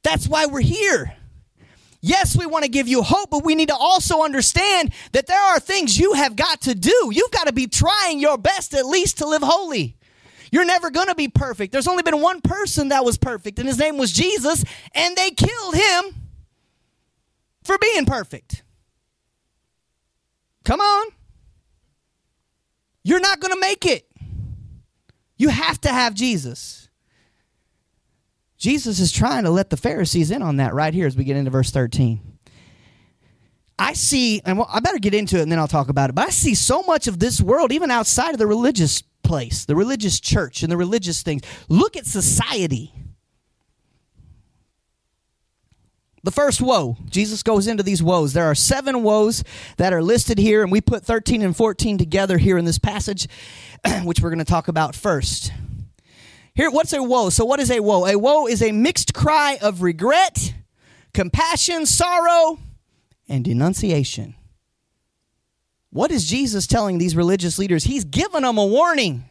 That's 0.02 0.28
why 0.28 0.46
we're 0.46 0.60
here. 0.60 1.16
Yes, 2.00 2.36
we 2.36 2.44
want 2.44 2.64
to 2.64 2.70
give 2.70 2.86
you 2.86 3.02
hope, 3.02 3.30
but 3.30 3.44
we 3.44 3.54
need 3.54 3.68
to 3.68 3.74
also 3.74 4.22
understand 4.22 4.92
that 5.12 5.26
there 5.26 5.40
are 5.40 5.58
things 5.58 5.98
you 5.98 6.12
have 6.12 6.36
got 6.36 6.60
to 6.62 6.74
do. 6.74 7.10
You've 7.10 7.30
got 7.30 7.46
to 7.46 7.52
be 7.52 7.66
trying 7.66 8.20
your 8.20 8.36
best 8.36 8.74
at 8.74 8.84
least 8.84 9.18
to 9.18 9.26
live 9.26 9.42
holy. 9.42 9.96
You're 10.52 10.66
never 10.66 10.90
going 10.90 11.08
to 11.08 11.14
be 11.14 11.28
perfect. 11.28 11.72
There's 11.72 11.88
only 11.88 12.02
been 12.02 12.20
one 12.20 12.42
person 12.42 12.90
that 12.90 13.04
was 13.04 13.16
perfect, 13.16 13.58
and 13.58 13.66
his 13.66 13.78
name 13.78 13.96
was 13.96 14.12
Jesus, 14.12 14.62
and 14.94 15.16
they 15.16 15.30
killed 15.30 15.74
him 15.74 16.04
for 17.64 17.78
being 17.78 18.04
perfect. 18.04 18.62
Come 20.64 20.80
on. 20.80 21.08
You're 23.02 23.20
not 23.20 23.40
going 23.40 23.52
to 23.52 23.60
make 23.60 23.84
it. 23.84 24.06
You 25.36 25.50
have 25.50 25.80
to 25.82 25.90
have 25.90 26.14
Jesus. 26.14 26.88
Jesus 28.56 28.98
is 28.98 29.12
trying 29.12 29.44
to 29.44 29.50
let 29.50 29.68
the 29.68 29.76
Pharisees 29.76 30.30
in 30.30 30.42
on 30.42 30.56
that 30.56 30.72
right 30.74 30.94
here 30.94 31.06
as 31.06 31.16
we 31.16 31.24
get 31.24 31.36
into 31.36 31.50
verse 31.50 31.70
13. 31.70 32.20
I 33.78 33.92
see, 33.92 34.40
and 34.44 34.62
I 34.68 34.80
better 34.80 34.98
get 34.98 35.12
into 35.14 35.38
it 35.38 35.42
and 35.42 35.52
then 35.52 35.58
I'll 35.58 35.68
talk 35.68 35.88
about 35.88 36.08
it, 36.08 36.14
but 36.14 36.26
I 36.26 36.30
see 36.30 36.54
so 36.54 36.82
much 36.82 37.08
of 37.08 37.18
this 37.18 37.40
world, 37.40 37.72
even 37.72 37.90
outside 37.90 38.30
of 38.30 38.38
the 38.38 38.46
religious 38.46 39.02
place, 39.22 39.64
the 39.64 39.76
religious 39.76 40.20
church, 40.20 40.62
and 40.62 40.70
the 40.70 40.76
religious 40.76 41.22
things. 41.22 41.42
Look 41.68 41.96
at 41.96 42.06
society. 42.06 42.94
The 46.24 46.30
first 46.30 46.62
woe, 46.62 46.96
Jesus 47.10 47.42
goes 47.42 47.66
into 47.66 47.82
these 47.82 48.02
woes. 48.02 48.32
There 48.32 48.46
are 48.46 48.54
seven 48.54 49.02
woes 49.02 49.44
that 49.76 49.92
are 49.92 50.02
listed 50.02 50.38
here, 50.38 50.62
and 50.62 50.72
we 50.72 50.80
put 50.80 51.04
13 51.04 51.42
and 51.42 51.54
14 51.54 51.98
together 51.98 52.38
here 52.38 52.56
in 52.56 52.64
this 52.64 52.78
passage, 52.78 53.28
which 54.04 54.20
we're 54.20 54.30
going 54.30 54.38
to 54.38 54.44
talk 54.46 54.66
about 54.66 54.96
first. 54.96 55.52
Here, 56.54 56.70
what's 56.70 56.94
a 56.94 57.02
woe? 57.02 57.28
So, 57.28 57.44
what 57.44 57.60
is 57.60 57.70
a 57.70 57.80
woe? 57.80 58.06
A 58.06 58.16
woe 58.18 58.46
is 58.46 58.62
a 58.62 58.72
mixed 58.72 59.12
cry 59.12 59.58
of 59.60 59.82
regret, 59.82 60.54
compassion, 61.12 61.84
sorrow, 61.84 62.58
and 63.28 63.44
denunciation. 63.44 64.34
What 65.90 66.10
is 66.10 66.24
Jesus 66.26 66.66
telling 66.66 66.96
these 66.96 67.14
religious 67.14 67.58
leaders? 67.58 67.84
He's 67.84 68.04
giving 68.04 68.42
them 68.42 68.56
a 68.56 68.64
warning. 68.64 69.24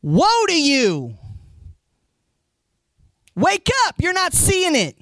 Woe 0.00 0.46
to 0.46 0.58
you! 0.58 1.18
Wake 3.34 3.68
up! 3.86 3.96
You're 3.98 4.14
not 4.14 4.32
seeing 4.32 4.74
it. 4.74 4.96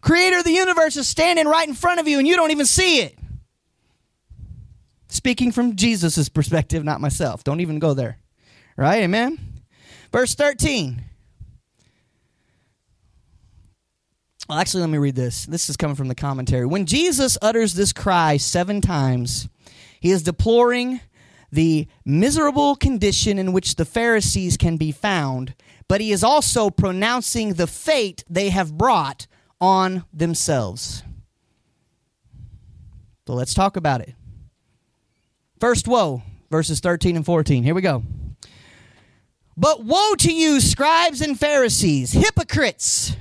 Creator 0.00 0.38
of 0.38 0.44
the 0.44 0.52
universe 0.52 0.96
is 0.96 1.08
standing 1.08 1.46
right 1.46 1.66
in 1.66 1.74
front 1.74 2.00
of 2.00 2.08
you 2.08 2.18
and 2.18 2.26
you 2.26 2.36
don't 2.36 2.50
even 2.50 2.66
see 2.66 3.00
it. 3.00 3.18
Speaking 5.08 5.50
from 5.52 5.76
Jesus' 5.76 6.28
perspective, 6.28 6.84
not 6.84 7.00
myself. 7.00 7.42
Don't 7.42 7.60
even 7.60 7.78
go 7.78 7.94
there. 7.94 8.18
Right? 8.76 9.02
Amen? 9.02 9.38
Verse 10.12 10.34
13. 10.34 11.02
Well, 14.48 14.58
actually, 14.58 14.82
let 14.82 14.90
me 14.90 14.98
read 14.98 15.16
this. 15.16 15.46
This 15.46 15.68
is 15.68 15.76
coming 15.76 15.96
from 15.96 16.08
the 16.08 16.14
commentary. 16.14 16.66
When 16.66 16.86
Jesus 16.86 17.36
utters 17.42 17.74
this 17.74 17.92
cry 17.92 18.36
seven 18.36 18.80
times, 18.80 19.48
he 19.98 20.10
is 20.10 20.22
deploring 20.22 21.00
the 21.50 21.88
miserable 22.04 22.76
condition 22.76 23.38
in 23.38 23.52
which 23.52 23.74
the 23.74 23.84
Pharisees 23.84 24.56
can 24.56 24.76
be 24.76 24.92
found, 24.92 25.54
but 25.88 26.00
he 26.00 26.12
is 26.12 26.22
also 26.22 26.70
pronouncing 26.70 27.54
the 27.54 27.66
fate 27.66 28.22
they 28.28 28.50
have 28.50 28.76
brought 28.76 29.26
on 29.60 30.04
themselves. 30.12 31.02
So 33.26 33.34
let's 33.34 33.54
talk 33.54 33.76
about 33.76 34.00
it. 34.00 34.14
First 35.58 35.88
woe, 35.88 36.22
verses 36.50 36.80
13 36.80 37.16
and 37.16 37.24
14. 37.24 37.62
Here 37.62 37.74
we 37.74 37.82
go. 37.82 38.02
But 39.56 39.84
woe 39.84 40.14
to 40.16 40.32
you, 40.32 40.60
scribes 40.60 41.20
and 41.20 41.38
Pharisees, 41.38 42.12
hypocrites! 42.12 43.16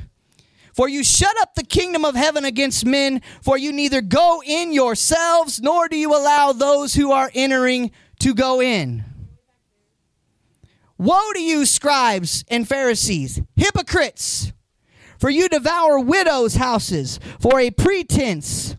For 0.73 0.89
you 0.89 1.05
shut 1.05 1.39
up 1.39 1.55
the 1.55 1.63
kingdom 1.63 2.03
of 2.03 2.15
heaven 2.15 2.43
against 2.43 2.85
men, 2.85 3.21
for 3.41 3.57
you 3.57 3.71
neither 3.71 4.01
go 4.01 4.43
in 4.45 4.73
yourselves, 4.73 5.61
nor 5.61 5.87
do 5.87 5.95
you 5.95 6.13
allow 6.13 6.51
those 6.51 6.95
who 6.95 7.13
are 7.13 7.31
entering 7.33 7.91
to 8.19 8.33
go 8.33 8.61
in. 8.61 9.05
Woe 10.97 11.31
to 11.33 11.41
you, 11.41 11.65
scribes 11.65 12.43
and 12.49 12.67
Pharisees, 12.67 13.41
hypocrites! 13.55 14.51
For 15.19 15.29
you 15.29 15.49
devour 15.49 15.99
widows' 15.99 16.55
houses 16.55 17.19
for 17.39 17.59
a 17.59 17.71
pretense 17.71 18.75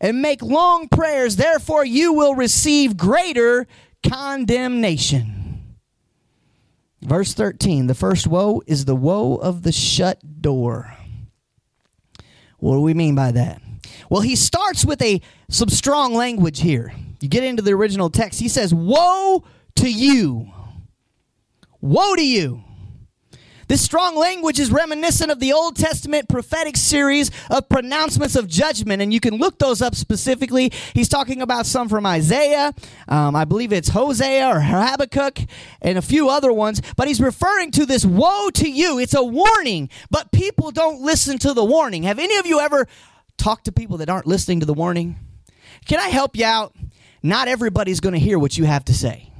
and 0.00 0.20
make 0.20 0.42
long 0.42 0.88
prayers, 0.88 1.36
therefore 1.36 1.84
you 1.84 2.12
will 2.12 2.34
receive 2.34 2.96
greater 2.96 3.66
condemnation. 4.06 5.76
Verse 7.02 7.34
13 7.34 7.86
the 7.86 7.94
first 7.94 8.26
woe 8.26 8.62
is 8.66 8.84
the 8.84 8.96
woe 8.96 9.36
of 9.36 9.62
the 9.62 9.72
shut 9.72 10.42
door. 10.42 10.96
What 12.58 12.74
do 12.74 12.80
we 12.80 12.94
mean 12.94 13.14
by 13.14 13.32
that? 13.32 13.60
Well, 14.10 14.22
he 14.22 14.36
starts 14.36 14.84
with 14.84 15.00
a 15.02 15.20
some 15.48 15.68
strong 15.68 16.14
language 16.14 16.60
here. 16.60 16.92
You 17.20 17.28
get 17.28 17.44
into 17.44 17.62
the 17.62 17.72
original 17.72 18.10
text, 18.10 18.40
he 18.40 18.48
says, 18.48 18.74
Woe 18.74 19.44
to 19.76 19.90
you! 19.90 20.50
Woe 21.80 22.14
to 22.14 22.26
you! 22.26 22.64
This 23.68 23.80
strong 23.80 24.16
language 24.16 24.60
is 24.60 24.70
reminiscent 24.70 25.32
of 25.32 25.40
the 25.40 25.52
Old 25.52 25.74
Testament 25.74 26.28
prophetic 26.28 26.76
series 26.76 27.32
of 27.50 27.68
pronouncements 27.68 28.36
of 28.36 28.46
judgment, 28.46 29.02
and 29.02 29.12
you 29.12 29.18
can 29.18 29.38
look 29.38 29.58
those 29.58 29.82
up 29.82 29.96
specifically. 29.96 30.70
He's 30.94 31.08
talking 31.08 31.42
about 31.42 31.66
some 31.66 31.88
from 31.88 32.06
Isaiah, 32.06 32.72
um, 33.08 33.34
I 33.34 33.44
believe 33.44 33.72
it's 33.72 33.88
Hosea 33.88 34.46
or 34.46 34.60
Habakkuk, 34.60 35.40
and 35.82 35.98
a 35.98 36.02
few 36.02 36.28
other 36.28 36.52
ones, 36.52 36.80
but 36.96 37.08
he's 37.08 37.20
referring 37.20 37.72
to 37.72 37.84
this 37.84 38.04
woe 38.06 38.50
to 38.50 38.70
you. 38.70 39.00
It's 39.00 39.14
a 39.14 39.24
warning, 39.24 39.90
but 40.10 40.30
people 40.30 40.70
don't 40.70 41.00
listen 41.00 41.36
to 41.38 41.52
the 41.52 41.64
warning. 41.64 42.04
Have 42.04 42.20
any 42.20 42.36
of 42.36 42.46
you 42.46 42.60
ever 42.60 42.86
talked 43.36 43.64
to 43.64 43.72
people 43.72 43.96
that 43.98 44.08
aren't 44.08 44.26
listening 44.26 44.60
to 44.60 44.66
the 44.66 44.74
warning? 44.74 45.16
Can 45.86 45.98
I 45.98 46.08
help 46.08 46.36
you 46.36 46.44
out? 46.44 46.74
Not 47.20 47.48
everybody's 47.48 47.98
going 47.98 48.12
to 48.12 48.20
hear 48.20 48.38
what 48.38 48.56
you 48.56 48.64
have 48.64 48.84
to 48.84 48.94
say. 48.94 49.32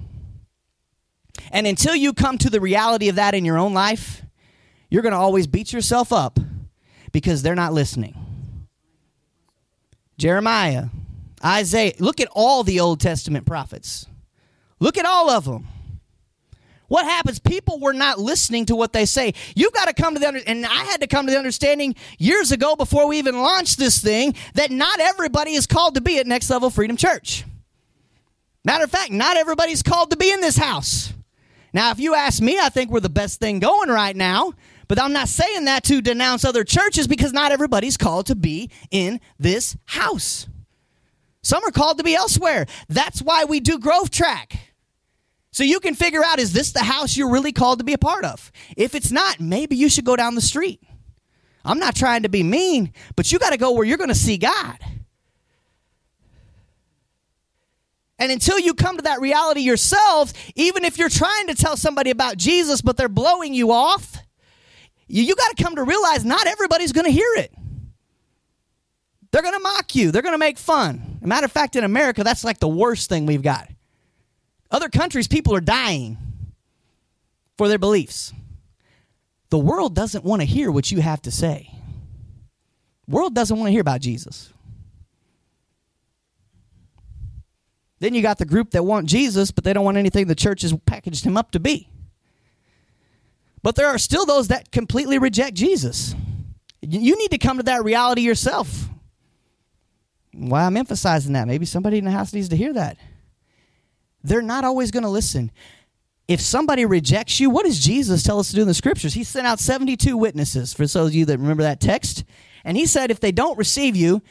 And 1.50 1.67
until 1.67 1.95
you 1.95 2.12
come 2.12 2.38
to 2.38 2.50
the 2.50 2.61
reality 2.61 3.09
of 3.09 3.17
that 3.17 3.35
in 3.35 3.45
your 3.45 3.59
own 3.59 3.75
life, 3.75 4.23
you're 4.91 5.03
going 5.03 5.12
to 5.12 5.19
always 5.19 5.47
beat 5.47 5.73
yourself 5.73 6.12
up 6.12 6.38
because 7.12 7.43
they're 7.43 7.55
not 7.55 7.73
listening. 7.73 8.15
Jeremiah, 10.19 10.87
Isaiah, 11.45 11.93
look 11.99 12.21
at 12.21 12.29
all 12.33 12.62
the 12.62 12.81
Old 12.81 13.00
Testament 13.00 13.47
prophets. 13.47 14.07
Look 14.81 14.99
at 14.99 15.05
all 15.05 15.31
of 15.31 15.45
them. 15.45 15.67
What 16.88 17.05
happens? 17.05 17.41
People 17.41 17.81
were 17.81 17.93
not 17.93 18.19
listening 18.19 18.67
to 18.67 18.76
what 18.76 18.93
they 18.93 19.07
say. 19.07 19.35
You've 19.57 19.73
got 19.73 19.87
to 19.87 19.95
come 19.95 20.15
to 20.15 20.21
the 20.21 20.29
under- 20.29 20.43
and 20.47 20.65
I 20.65 20.85
had 20.85 21.00
to 21.00 21.07
come 21.07 21.26
to 21.26 21.33
the 21.33 21.38
understanding 21.38 21.97
years 22.19 22.53
ago 22.53 22.76
before 22.76 23.09
we 23.09 23.19
even 23.19 23.41
launched 23.41 23.79
this 23.79 24.00
thing 24.00 24.35
that 24.55 24.71
not 24.71 25.00
everybody 25.00 25.53
is 25.55 25.67
called 25.67 25.97
to 25.97 26.00
be 26.00 26.19
at 26.19 26.26
Next 26.26 26.49
Level 26.49 26.71
Freedom 26.71 26.97
Church. 26.97 27.45
Matter 28.65 28.85
of 28.85 28.91
fact, 28.91 29.11
not 29.11 29.37
everybody's 29.37 29.83
called 29.83 30.11
to 30.11 30.17
be 30.17 30.31
in 30.31 30.41
this 30.41 30.57
house. 30.57 31.12
Now, 31.76 31.90
if 31.90 32.00
you 32.00 32.14
ask 32.14 32.40
me, 32.40 32.59
I 32.59 32.71
think 32.71 32.90
we're 32.90 33.00
the 33.00 33.11
best 33.11 33.38
thing 33.38 33.59
going 33.59 33.90
right 33.90 34.16
now. 34.16 34.54
But 34.88 34.99
I'm 34.99 35.12
not 35.12 35.28
saying 35.28 35.66
that 35.66 35.85
to 35.85 36.00
denounce 36.00 36.42
other 36.42 36.64
churches 36.64 37.06
because 37.06 37.35
not 37.35 37.52
everybody's 37.52 37.99
called 37.99 38.25
to 38.28 38.35
be 38.35 38.71
in 38.90 39.21
this 39.38 39.76
house. 39.85 40.49
Some 41.42 41.62
are 41.64 41.71
called 41.71 41.99
to 41.99 42.02
be 42.02 42.14
elsewhere. 42.14 42.64
That's 42.88 43.21
why 43.21 43.45
we 43.45 43.61
do 43.61 43.78
Growth 43.78 44.11
Track. 44.11 44.59
So 45.50 45.64
you 45.64 45.78
can 45.78 45.95
figure 45.95 46.25
out 46.25 46.38
is 46.38 46.54
this 46.54 46.73
the 46.73 46.83
house 46.83 47.14
you're 47.14 47.30
really 47.30 47.52
called 47.52 47.80
to 47.80 47.85
be 47.85 47.92
a 47.92 47.99
part 47.99 48.25
of? 48.25 48.50
If 48.75 48.95
it's 48.95 49.12
not, 49.12 49.38
maybe 49.38 49.76
you 49.76 49.90
should 49.90 50.06
go 50.06 50.16
down 50.16 50.35
the 50.35 50.40
street. 50.40 50.83
I'm 51.62 51.78
not 51.78 51.95
trying 51.95 52.23
to 52.23 52.30
be 52.30 52.42
mean, 52.42 52.95
but 53.16 53.30
you 53.30 53.38
got 53.38 53.50
to 53.50 53.59
go 53.59 53.73
where 53.73 53.85
you're 53.85 53.99
going 53.99 54.09
to 54.09 54.14
see 54.14 54.38
God. 54.38 54.78
And 58.19 58.33
until 58.33 58.59
you 58.59 58.75
come 58.75 58.97
to 58.97 59.03
that 59.03 59.21
reality 59.21 59.61
yourself, 59.61 60.33
even 60.55 60.85
if 60.85 60.99
you're 60.99 61.11
trying 61.11 61.49
to 61.49 61.55
tell 61.55 61.77
somebody 61.77 62.11
about 62.11 62.39
Jesus, 62.39 62.81
but 62.81 62.97
they're 62.97 63.09
blowing 63.09 63.53
you 63.53 63.73
off, 63.73 64.17
you, 65.07 65.23
you 65.23 65.37
got 65.37 65.55
to 65.55 65.63
come 65.63 65.77
to 65.77 65.85
realize 65.85 66.25
not 66.25 66.47
everybody's 66.47 66.93
going 66.93 67.05
to 67.05 67.13
hear 67.13 67.29
it. 67.37 67.53
They're 69.31 69.43
going 69.43 69.55
to 69.55 69.61
mock 69.61 69.95
you, 69.95 70.11
they're 70.11 70.23
going 70.23 70.35
to 70.35 70.39
make 70.39 70.57
fun. 70.57 71.19
matter 71.21 71.45
of 71.45 71.53
fact, 71.53 71.77
in 71.77 71.85
America, 71.85 72.25
that's 72.25 72.43
like 72.43 72.59
the 72.59 72.69
worst 72.69 73.09
thing 73.09 73.27
we've 73.27 73.43
got. 73.43 73.69
Other 74.71 74.89
countries, 74.89 75.29
people 75.29 75.55
are 75.55 75.61
dying 75.61 76.17
for 77.59 77.69
their 77.69 77.79
beliefs. 77.79 78.33
The 79.51 79.59
world 79.59 79.95
doesn't 79.95 80.25
want 80.25 80.43
to 80.43 80.47
hear 80.47 80.71
what 80.71 80.91
you 80.91 81.01
have 81.01 81.23
to 81.23 81.31
say. 81.31 81.71
World 83.07 83.35
doesn't 83.35 83.57
want 83.57 83.69
to 83.69 83.73
hear 83.73 83.81
about 83.81 84.01
Jesus. 84.01 84.53
Then 87.99 88.15
you 88.15 88.23
got 88.23 88.38
the 88.38 88.45
group 88.45 88.73
that 88.73 88.85
want 88.85 89.07
Jesus, 89.07 89.50
but 89.50 89.65
they 89.65 89.73
don't 89.73 89.85
want 89.85 89.97
anything 89.97 90.26
the 90.26 90.35
church 90.35 90.62
has 90.62 90.76
packaged 90.85 91.25
him 91.25 91.37
up 91.37 91.50
to 91.53 91.61
be. 91.61 91.88
But 93.62 93.75
there 93.75 93.88
are 93.88 93.99
still 93.99 94.26
those 94.26 94.49
that 94.49 94.71
completely 94.71 95.19
reject 95.19 95.55
Jesus. 95.55 96.15
You 96.83 97.17
need 97.17 97.31
to 97.31 97.38
come 97.38 97.57
to 97.57 97.62
that 97.65 97.83
reality 97.83 98.21
yourself. 98.21 98.88
Why 100.33 100.65
I'm 100.65 100.76
emphasizing 100.76 101.33
that. 101.33 101.49
Maybe 101.49 101.65
somebody 101.65 101.99
in 101.99 102.05
the 102.05 102.11
house 102.11 102.33
needs 102.33 102.50
to 102.50 102.57
hear 102.57 102.75
that. 102.75 102.99
They're 104.23 104.43
not 104.43 104.65
always 104.65 104.91
going 104.91 105.03
to 105.05 105.09
listen. 105.09 105.50
If 106.29 106.41
somebody 106.41 106.85
rejects 106.85 107.41
you, 107.41 107.49
what 107.49 107.65
does 107.65 107.79
Jesus 107.79 108.23
tell 108.23 108.38
us 108.38 108.50
to 108.50 108.57
do 108.57 108.62
in 108.62 108.69
the 108.69 108.75
scriptures? 108.75 109.15
He 109.15 109.25
sent 109.25 109.47
out 109.47 109.59
72 109.59 110.17
witnesses, 110.17 110.75
for 110.75 110.83
those 110.83 110.97
of 110.97 111.15
you 111.15 111.25
that 111.25 111.38
remember 111.38 111.62
that 111.62 111.81
text. 111.81 112.25
And 112.65 112.76
he 112.76 112.85
said, 112.85 113.11
if 113.11 113.21
they 113.21 113.33
don't 113.33 113.57
receive 113.57 113.97
you, 113.97 114.23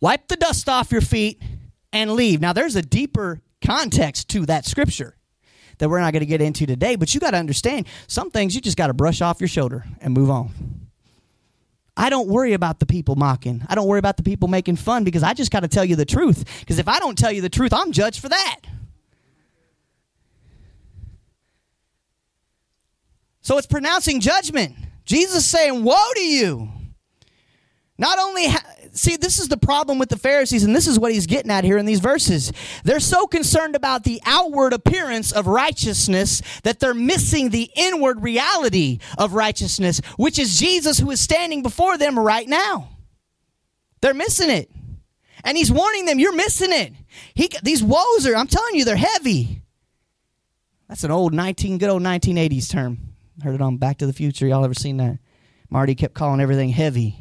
wipe 0.00 0.28
the 0.28 0.36
dust 0.36 0.68
off 0.68 0.92
your 0.92 1.00
feet 1.00 1.42
and 1.92 2.12
leave. 2.12 2.40
Now, 2.40 2.52
there's 2.52 2.76
a 2.76 2.82
deeper 2.82 3.40
context 3.64 4.28
to 4.30 4.46
that 4.46 4.64
scripture 4.64 5.16
that 5.78 5.88
we're 5.88 6.00
not 6.00 6.12
going 6.12 6.20
to 6.20 6.26
get 6.26 6.40
into 6.40 6.66
today, 6.66 6.96
but 6.96 7.14
you 7.14 7.20
got 7.20 7.32
to 7.32 7.38
understand 7.38 7.86
some 8.06 8.30
things 8.30 8.54
you 8.54 8.60
just 8.60 8.76
got 8.76 8.88
to 8.88 8.94
brush 8.94 9.20
off 9.20 9.40
your 9.40 9.48
shoulder 9.48 9.84
and 10.00 10.14
move 10.14 10.30
on. 10.30 10.50
I 11.96 12.08
don't 12.08 12.28
worry 12.28 12.52
about 12.52 12.78
the 12.78 12.86
people 12.86 13.16
mocking. 13.16 13.62
I 13.68 13.74
don't 13.74 13.86
worry 13.86 13.98
about 13.98 14.16
the 14.16 14.22
people 14.22 14.48
making 14.48 14.76
fun 14.76 15.04
because 15.04 15.22
I 15.22 15.34
just 15.34 15.50
got 15.50 15.60
to 15.60 15.68
tell 15.68 15.84
you 15.84 15.96
the 15.96 16.04
truth. 16.04 16.60
Because 16.60 16.78
if 16.78 16.88
I 16.88 16.98
don't 16.98 17.18
tell 17.18 17.32
you 17.32 17.42
the 17.42 17.48
truth, 17.48 17.72
I'm 17.72 17.92
judged 17.92 18.20
for 18.20 18.28
that. 18.28 18.60
So 23.42 23.58
it's 23.58 23.66
pronouncing 23.66 24.20
judgment. 24.20 24.76
Jesus 25.04 25.44
saying, 25.44 25.82
Woe 25.82 26.12
to 26.14 26.24
you. 26.24 26.68
Not 27.98 28.18
only, 28.18 28.46
see, 28.92 29.16
this 29.16 29.38
is 29.38 29.48
the 29.48 29.56
problem 29.56 29.98
with 29.98 30.08
the 30.08 30.18
Pharisees, 30.18 30.64
and 30.64 30.74
this 30.74 30.86
is 30.86 30.98
what 30.98 31.12
he's 31.12 31.26
getting 31.26 31.50
at 31.50 31.64
here 31.64 31.78
in 31.78 31.86
these 31.86 32.00
verses. 32.00 32.52
They're 32.84 33.00
so 33.00 33.26
concerned 33.26 33.76
about 33.76 34.04
the 34.04 34.20
outward 34.24 34.72
appearance 34.72 35.32
of 35.32 35.46
righteousness 35.46 36.42
that 36.62 36.80
they're 36.80 36.94
missing 36.94 37.50
the 37.50 37.70
inward 37.74 38.22
reality 38.22 38.98
of 39.18 39.34
righteousness, 39.34 40.00
which 40.16 40.38
is 40.38 40.58
Jesus 40.58 40.98
who 40.98 41.10
is 41.10 41.20
standing 41.20 41.62
before 41.62 41.98
them 41.98 42.18
right 42.18 42.48
now. 42.48 42.88
They're 44.00 44.14
missing 44.14 44.50
it. 44.50 44.70
And 45.44 45.56
he's 45.56 45.72
warning 45.72 46.04
them, 46.04 46.18
you're 46.18 46.34
missing 46.34 46.72
it. 46.72 46.92
He, 47.34 47.50
these 47.62 47.82
woes 47.82 48.26
are, 48.26 48.36
I'm 48.36 48.46
telling 48.46 48.74
you, 48.74 48.84
they're 48.84 48.96
heavy. 48.96 49.62
That's 50.88 51.04
an 51.04 51.10
old 51.10 51.32
19, 51.32 51.78
good 51.78 51.88
old 51.88 52.02
1980s 52.02 52.70
term. 52.70 52.98
Heard 53.42 53.54
it 53.54 53.62
on 53.62 53.78
Back 53.78 53.98
to 53.98 54.06
the 54.06 54.12
Future. 54.12 54.46
Y'all 54.46 54.64
ever 54.64 54.74
seen 54.74 54.98
that? 54.98 55.18
Marty 55.70 55.94
kept 55.94 56.14
calling 56.14 56.40
everything 56.40 56.68
heavy. 56.68 57.19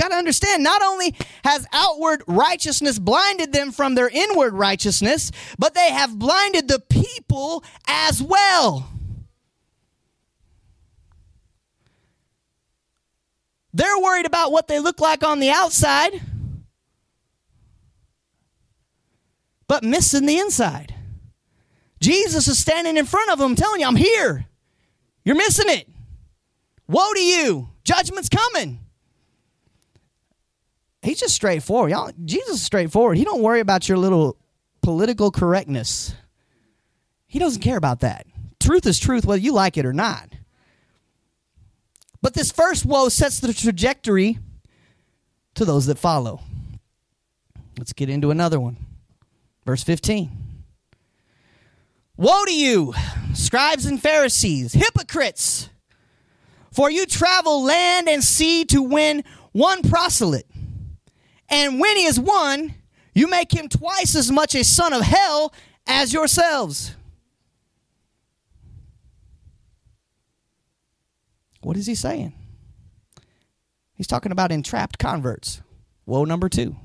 Got 0.00 0.08
to 0.08 0.16
understand 0.16 0.62
not 0.62 0.82
only 0.82 1.14
has 1.44 1.66
outward 1.72 2.22
righteousness 2.26 2.98
blinded 2.98 3.52
them 3.52 3.70
from 3.70 3.94
their 3.94 4.08
inward 4.08 4.54
righteousness, 4.54 5.30
but 5.58 5.74
they 5.74 5.90
have 5.90 6.18
blinded 6.18 6.68
the 6.68 6.80
people 6.80 7.62
as 7.86 8.22
well. 8.22 8.90
They're 13.72 13.98
worried 14.00 14.26
about 14.26 14.50
what 14.50 14.66
they 14.66 14.80
look 14.80 15.00
like 15.00 15.22
on 15.22 15.38
the 15.38 15.50
outside, 15.50 16.20
but 19.68 19.84
missing 19.84 20.26
the 20.26 20.38
inside. 20.38 20.94
Jesus 22.00 22.48
is 22.48 22.58
standing 22.58 22.96
in 22.96 23.04
front 23.04 23.30
of 23.30 23.38
them 23.38 23.54
telling 23.54 23.80
you, 23.82 23.86
I'm 23.86 23.94
here. 23.94 24.46
You're 25.24 25.36
missing 25.36 25.68
it. 25.68 25.86
Woe 26.88 27.12
to 27.12 27.22
you. 27.22 27.68
Judgment's 27.84 28.30
coming. 28.30 28.79
He's 31.02 31.20
just 31.20 31.34
straightforward. 31.34 31.90
Y'all, 31.90 32.12
Jesus 32.24 32.56
is 32.56 32.62
straightforward. 32.62 33.16
He 33.16 33.24
don't 33.24 33.42
worry 33.42 33.60
about 33.60 33.88
your 33.88 33.98
little 33.98 34.36
political 34.82 35.30
correctness. 35.30 36.14
He 37.26 37.38
doesn't 37.38 37.62
care 37.62 37.76
about 37.76 38.00
that. 38.00 38.26
Truth 38.58 38.86
is 38.86 38.98
truth, 38.98 39.24
whether 39.24 39.40
you 39.40 39.52
like 39.52 39.78
it 39.78 39.86
or 39.86 39.92
not. 39.92 40.28
But 42.20 42.34
this 42.34 42.52
first 42.52 42.84
woe 42.84 43.08
sets 43.08 43.40
the 43.40 43.54
trajectory 43.54 44.38
to 45.54 45.64
those 45.64 45.86
that 45.86 45.98
follow. 45.98 46.40
Let's 47.78 47.94
get 47.94 48.10
into 48.10 48.30
another 48.30 48.60
one. 48.60 48.76
Verse 49.64 49.82
15. 49.82 50.30
Woe 52.16 52.44
to 52.44 52.54
you, 52.54 52.92
scribes 53.32 53.86
and 53.86 54.00
Pharisees, 54.00 54.74
hypocrites! 54.74 55.70
For 56.70 56.90
you 56.90 57.06
travel 57.06 57.64
land 57.64 58.08
and 58.08 58.22
sea 58.22 58.66
to 58.66 58.82
win 58.82 59.24
one 59.52 59.82
proselyte. 59.82 60.44
And 61.50 61.80
when 61.80 61.96
he 61.96 62.04
is 62.04 62.18
won, 62.18 62.74
you 63.14 63.26
make 63.26 63.52
him 63.52 63.68
twice 63.68 64.14
as 64.14 64.30
much 64.30 64.54
a 64.54 64.62
son 64.62 64.92
of 64.92 65.02
hell 65.02 65.52
as 65.86 66.12
yourselves. 66.12 66.94
What 71.62 71.76
is 71.76 71.86
he 71.86 71.94
saying? 71.94 72.32
He's 73.94 74.06
talking 74.06 74.32
about 74.32 74.52
entrapped 74.52 74.98
converts. 74.98 75.60
Woe 76.06 76.24
number 76.24 76.48
two. 76.48 76.76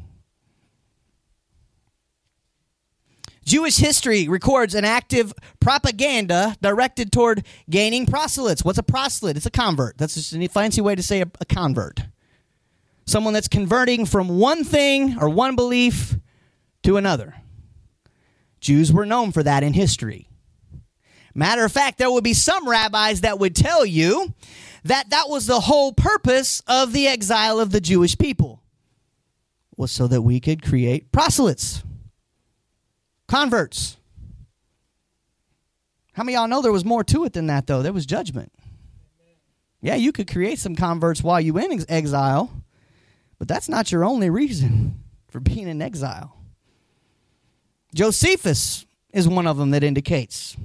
Jewish 3.45 3.77
history 3.77 4.27
records 4.27 4.73
an 4.73 4.83
active 4.83 5.31
propaganda 5.59 6.57
directed 6.61 7.11
toward 7.11 7.45
gaining 7.69 8.07
proselytes. 8.07 8.65
What's 8.65 8.79
a 8.79 8.83
proselyte? 8.83 9.37
It's 9.37 9.45
a 9.45 9.51
convert. 9.51 9.99
That's 9.99 10.15
just 10.15 10.33
a 10.33 10.47
fancy 10.47 10.81
way 10.81 10.95
to 10.95 11.03
say 11.03 11.21
a, 11.21 11.27
a 11.39 11.45
convert 11.45 12.01
someone 13.05 13.33
that's 13.33 13.47
converting 13.47 14.05
from 14.05 14.39
one 14.39 14.63
thing 14.63 15.17
or 15.19 15.29
one 15.29 15.55
belief 15.55 16.15
to 16.83 16.97
another. 16.97 17.35
Jews 18.59 18.91
were 18.91 19.05
known 19.05 19.31
for 19.31 19.43
that 19.43 19.63
in 19.63 19.73
history. 19.73 20.27
Matter 21.33 21.65
of 21.65 21.71
fact, 21.71 21.97
there 21.97 22.09
would 22.09 22.23
be 22.23 22.33
some 22.33 22.67
rabbis 22.67 23.21
that 23.21 23.39
would 23.39 23.55
tell 23.55 23.85
you 23.85 24.33
that 24.85 25.09
that 25.09 25.29
was 25.29 25.45
the 25.45 25.59
whole 25.59 25.91
purpose 25.93 26.61
of 26.67 26.93
the 26.93 27.07
exile 27.07 27.59
of 27.59 27.71
the 27.71 27.81
Jewish 27.81 28.17
people 28.17 28.61
was 29.77 29.91
so 29.91 30.07
that 30.07 30.21
we 30.21 30.39
could 30.39 30.63
create 30.63 31.11
proselytes, 31.11 31.83
converts. 33.27 33.97
How 36.13 36.23
many 36.23 36.35
y'all 36.35 36.47
know 36.47 36.61
there 36.61 36.71
was 36.71 36.85
more 36.85 37.03
to 37.03 37.25
it 37.25 37.33
than 37.33 37.47
that 37.47 37.67
though? 37.67 37.81
There 37.81 37.91
was 37.91 38.05
judgment. 38.05 38.53
Yeah, 39.81 39.95
you 39.95 40.11
could 40.11 40.31
create 40.31 40.59
some 40.59 40.75
converts 40.75 41.21
while 41.21 41.41
you 41.41 41.57
in 41.57 41.85
exile, 41.89 42.49
but 43.37 43.47
that's 43.47 43.69
not 43.69 43.91
your 43.91 44.03
only 44.03 44.29
reason 44.29 45.03
for 45.29 45.39
being 45.39 45.67
in 45.67 45.81
exile. 45.81 46.37
Josephus 47.93 48.85
is 49.13 49.27
one 49.27 49.47
of 49.47 49.57
them 49.57 49.71
that 49.71 49.83
indicates 49.83 50.57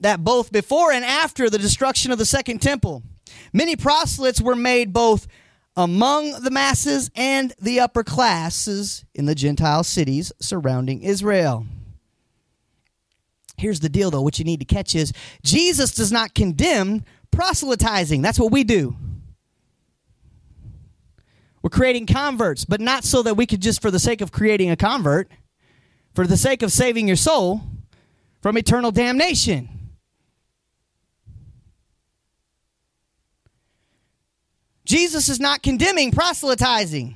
that 0.00 0.22
both 0.22 0.52
before 0.52 0.92
and 0.92 1.04
after 1.04 1.48
the 1.48 1.58
destruction 1.58 2.12
of 2.12 2.18
the 2.18 2.26
second 2.26 2.60
temple, 2.60 3.02
many 3.52 3.76
proselytes 3.76 4.40
were 4.40 4.56
made 4.56 4.92
both 4.92 5.26
among 5.76 6.42
the 6.42 6.50
masses 6.50 7.10
and 7.14 7.54
the 7.60 7.80
upper 7.80 8.04
classes 8.04 9.04
in 9.14 9.26
the 9.26 9.34
Gentile 9.34 9.84
cities 9.84 10.32
surrounding 10.40 11.02
Israel. 11.02 11.66
Here's 13.56 13.80
the 13.80 13.88
deal, 13.88 14.10
though, 14.10 14.22
what 14.22 14.38
you 14.38 14.44
need 14.44 14.60
to 14.60 14.66
catch 14.66 14.94
is 14.94 15.12
Jesus 15.42 15.94
does 15.94 16.10
not 16.10 16.34
condemn 16.34 17.04
proselytizing. 17.30 18.22
That's 18.22 18.38
what 18.38 18.52
we 18.52 18.64
do. 18.64 18.96
We're 21.62 21.70
creating 21.70 22.06
converts, 22.06 22.64
but 22.64 22.80
not 22.80 23.04
so 23.04 23.22
that 23.22 23.36
we 23.36 23.46
could 23.46 23.62
just, 23.62 23.80
for 23.80 23.90
the 23.90 24.00
sake 24.00 24.20
of 24.20 24.32
creating 24.32 24.70
a 24.70 24.76
convert, 24.76 25.30
for 26.14 26.26
the 26.26 26.36
sake 26.36 26.62
of 26.62 26.72
saving 26.72 27.06
your 27.06 27.16
soul 27.16 27.60
from 28.40 28.58
eternal 28.58 28.90
damnation. 28.90 29.68
Jesus 34.84 35.28
is 35.28 35.38
not 35.38 35.62
condemning 35.62 36.10
proselytizing 36.10 37.14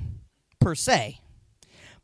per 0.61 0.76
se, 0.76 1.18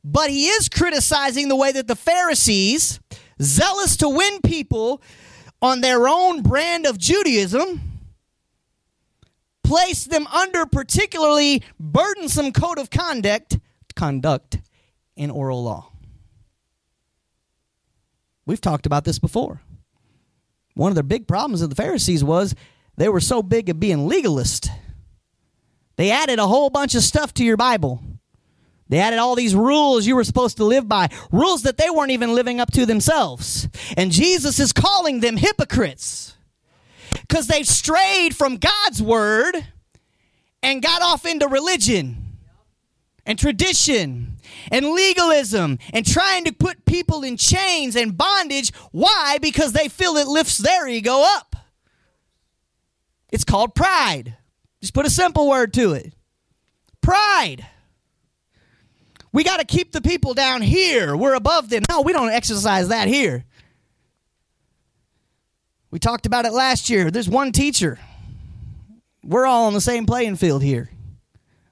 but 0.04 0.28
he 0.28 0.48
is 0.48 0.68
criticizing 0.68 1.48
the 1.48 1.56
way 1.56 1.70
that 1.70 1.86
the 1.86 1.96
Pharisees, 1.96 2.98
zealous 3.40 3.96
to 3.98 4.08
win 4.08 4.40
people 4.40 5.00
on 5.62 5.80
their 5.80 6.08
own 6.08 6.42
brand 6.42 6.84
of 6.84 6.98
Judaism, 6.98 7.91
place 9.72 10.04
them 10.04 10.26
under 10.26 10.66
particularly 10.66 11.62
burdensome 11.80 12.52
code 12.52 12.78
of 12.78 12.90
conduct, 12.90 13.58
conduct 13.96 14.58
in 15.16 15.30
oral 15.30 15.64
law. 15.64 15.90
We've 18.44 18.60
talked 18.60 18.84
about 18.84 19.04
this 19.04 19.18
before. 19.18 19.62
One 20.74 20.92
of 20.92 20.96
the 20.96 21.02
big 21.02 21.26
problems 21.26 21.62
of 21.62 21.70
the 21.70 21.76
Pharisees 21.76 22.22
was 22.22 22.54
they 22.98 23.08
were 23.08 23.20
so 23.20 23.42
big 23.42 23.70
at 23.70 23.80
being 23.80 24.06
legalist. 24.06 24.68
They 25.96 26.10
added 26.10 26.38
a 26.38 26.46
whole 26.46 26.68
bunch 26.68 26.94
of 26.94 27.02
stuff 27.02 27.32
to 27.34 27.44
your 27.44 27.56
Bible 27.56 28.02
They 28.90 28.98
added 28.98 29.20
all 29.20 29.34
these 29.34 29.54
rules 29.54 30.06
you 30.06 30.16
were 30.16 30.24
supposed 30.24 30.58
to 30.58 30.64
live 30.64 30.86
by, 30.86 31.08
rules 31.30 31.62
that 31.62 31.78
they 31.78 31.88
weren't 31.88 32.10
even 32.10 32.34
living 32.34 32.60
up 32.60 32.70
to 32.72 32.84
themselves. 32.84 33.66
And 33.96 34.12
Jesus 34.12 34.60
is 34.60 34.74
calling 34.74 35.20
them 35.20 35.38
hypocrites 35.38 36.36
because 37.22 37.46
they've 37.46 37.66
strayed 37.66 38.36
from 38.36 38.56
God's 38.56 39.02
word 39.02 39.56
and 40.62 40.82
got 40.82 41.02
off 41.02 41.26
into 41.26 41.48
religion 41.48 42.16
and 43.24 43.38
tradition 43.38 44.36
and 44.70 44.86
legalism 44.90 45.78
and 45.92 46.06
trying 46.06 46.44
to 46.44 46.52
put 46.52 46.84
people 46.84 47.22
in 47.22 47.36
chains 47.36 47.96
and 47.96 48.16
bondage. 48.16 48.72
Why? 48.90 49.38
Because 49.40 49.72
they 49.72 49.88
feel 49.88 50.16
it 50.16 50.26
lifts 50.26 50.58
their 50.58 50.86
ego 50.88 51.22
up. 51.24 51.56
It's 53.30 53.44
called 53.44 53.74
pride. 53.74 54.36
Just 54.80 54.94
put 54.94 55.06
a 55.06 55.10
simple 55.10 55.48
word 55.48 55.72
to 55.74 55.92
it 55.92 56.14
pride. 57.00 57.66
We 59.32 59.44
got 59.44 59.58
to 59.60 59.64
keep 59.64 59.92
the 59.92 60.00
people 60.00 60.34
down 60.34 60.62
here. 60.62 61.16
We're 61.16 61.34
above 61.34 61.68
them. 61.68 61.82
No, 61.90 62.02
we 62.02 62.12
don't 62.12 62.30
exercise 62.30 62.88
that 62.88 63.08
here. 63.08 63.44
We 65.92 65.98
talked 65.98 66.26
about 66.26 66.46
it 66.46 66.52
last 66.52 66.90
year. 66.90 67.10
There's 67.10 67.28
one 67.28 67.52
teacher. 67.52 68.00
We're 69.22 69.46
all 69.46 69.66
on 69.66 69.74
the 69.74 69.80
same 69.80 70.06
playing 70.06 70.36
field 70.36 70.62
here. 70.62 70.90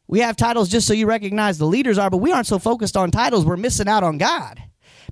We 0.07 0.21
have 0.21 0.37
titles 0.37 0.69
just 0.69 0.87
so 0.87 0.93
you 0.93 1.07
recognize 1.07 1.57
the 1.57 1.67
leaders 1.67 1.97
are, 1.97 2.11
but 2.11 2.19
we 2.19 2.31
aren't 2.31 2.47
so 2.47 2.59
focused 2.59 2.97
on 2.97 3.11
titles, 3.11 3.45
we're 3.45 3.57
missing 3.57 3.89
out 3.89 4.03
on 4.03 4.19
God. 4.19 4.63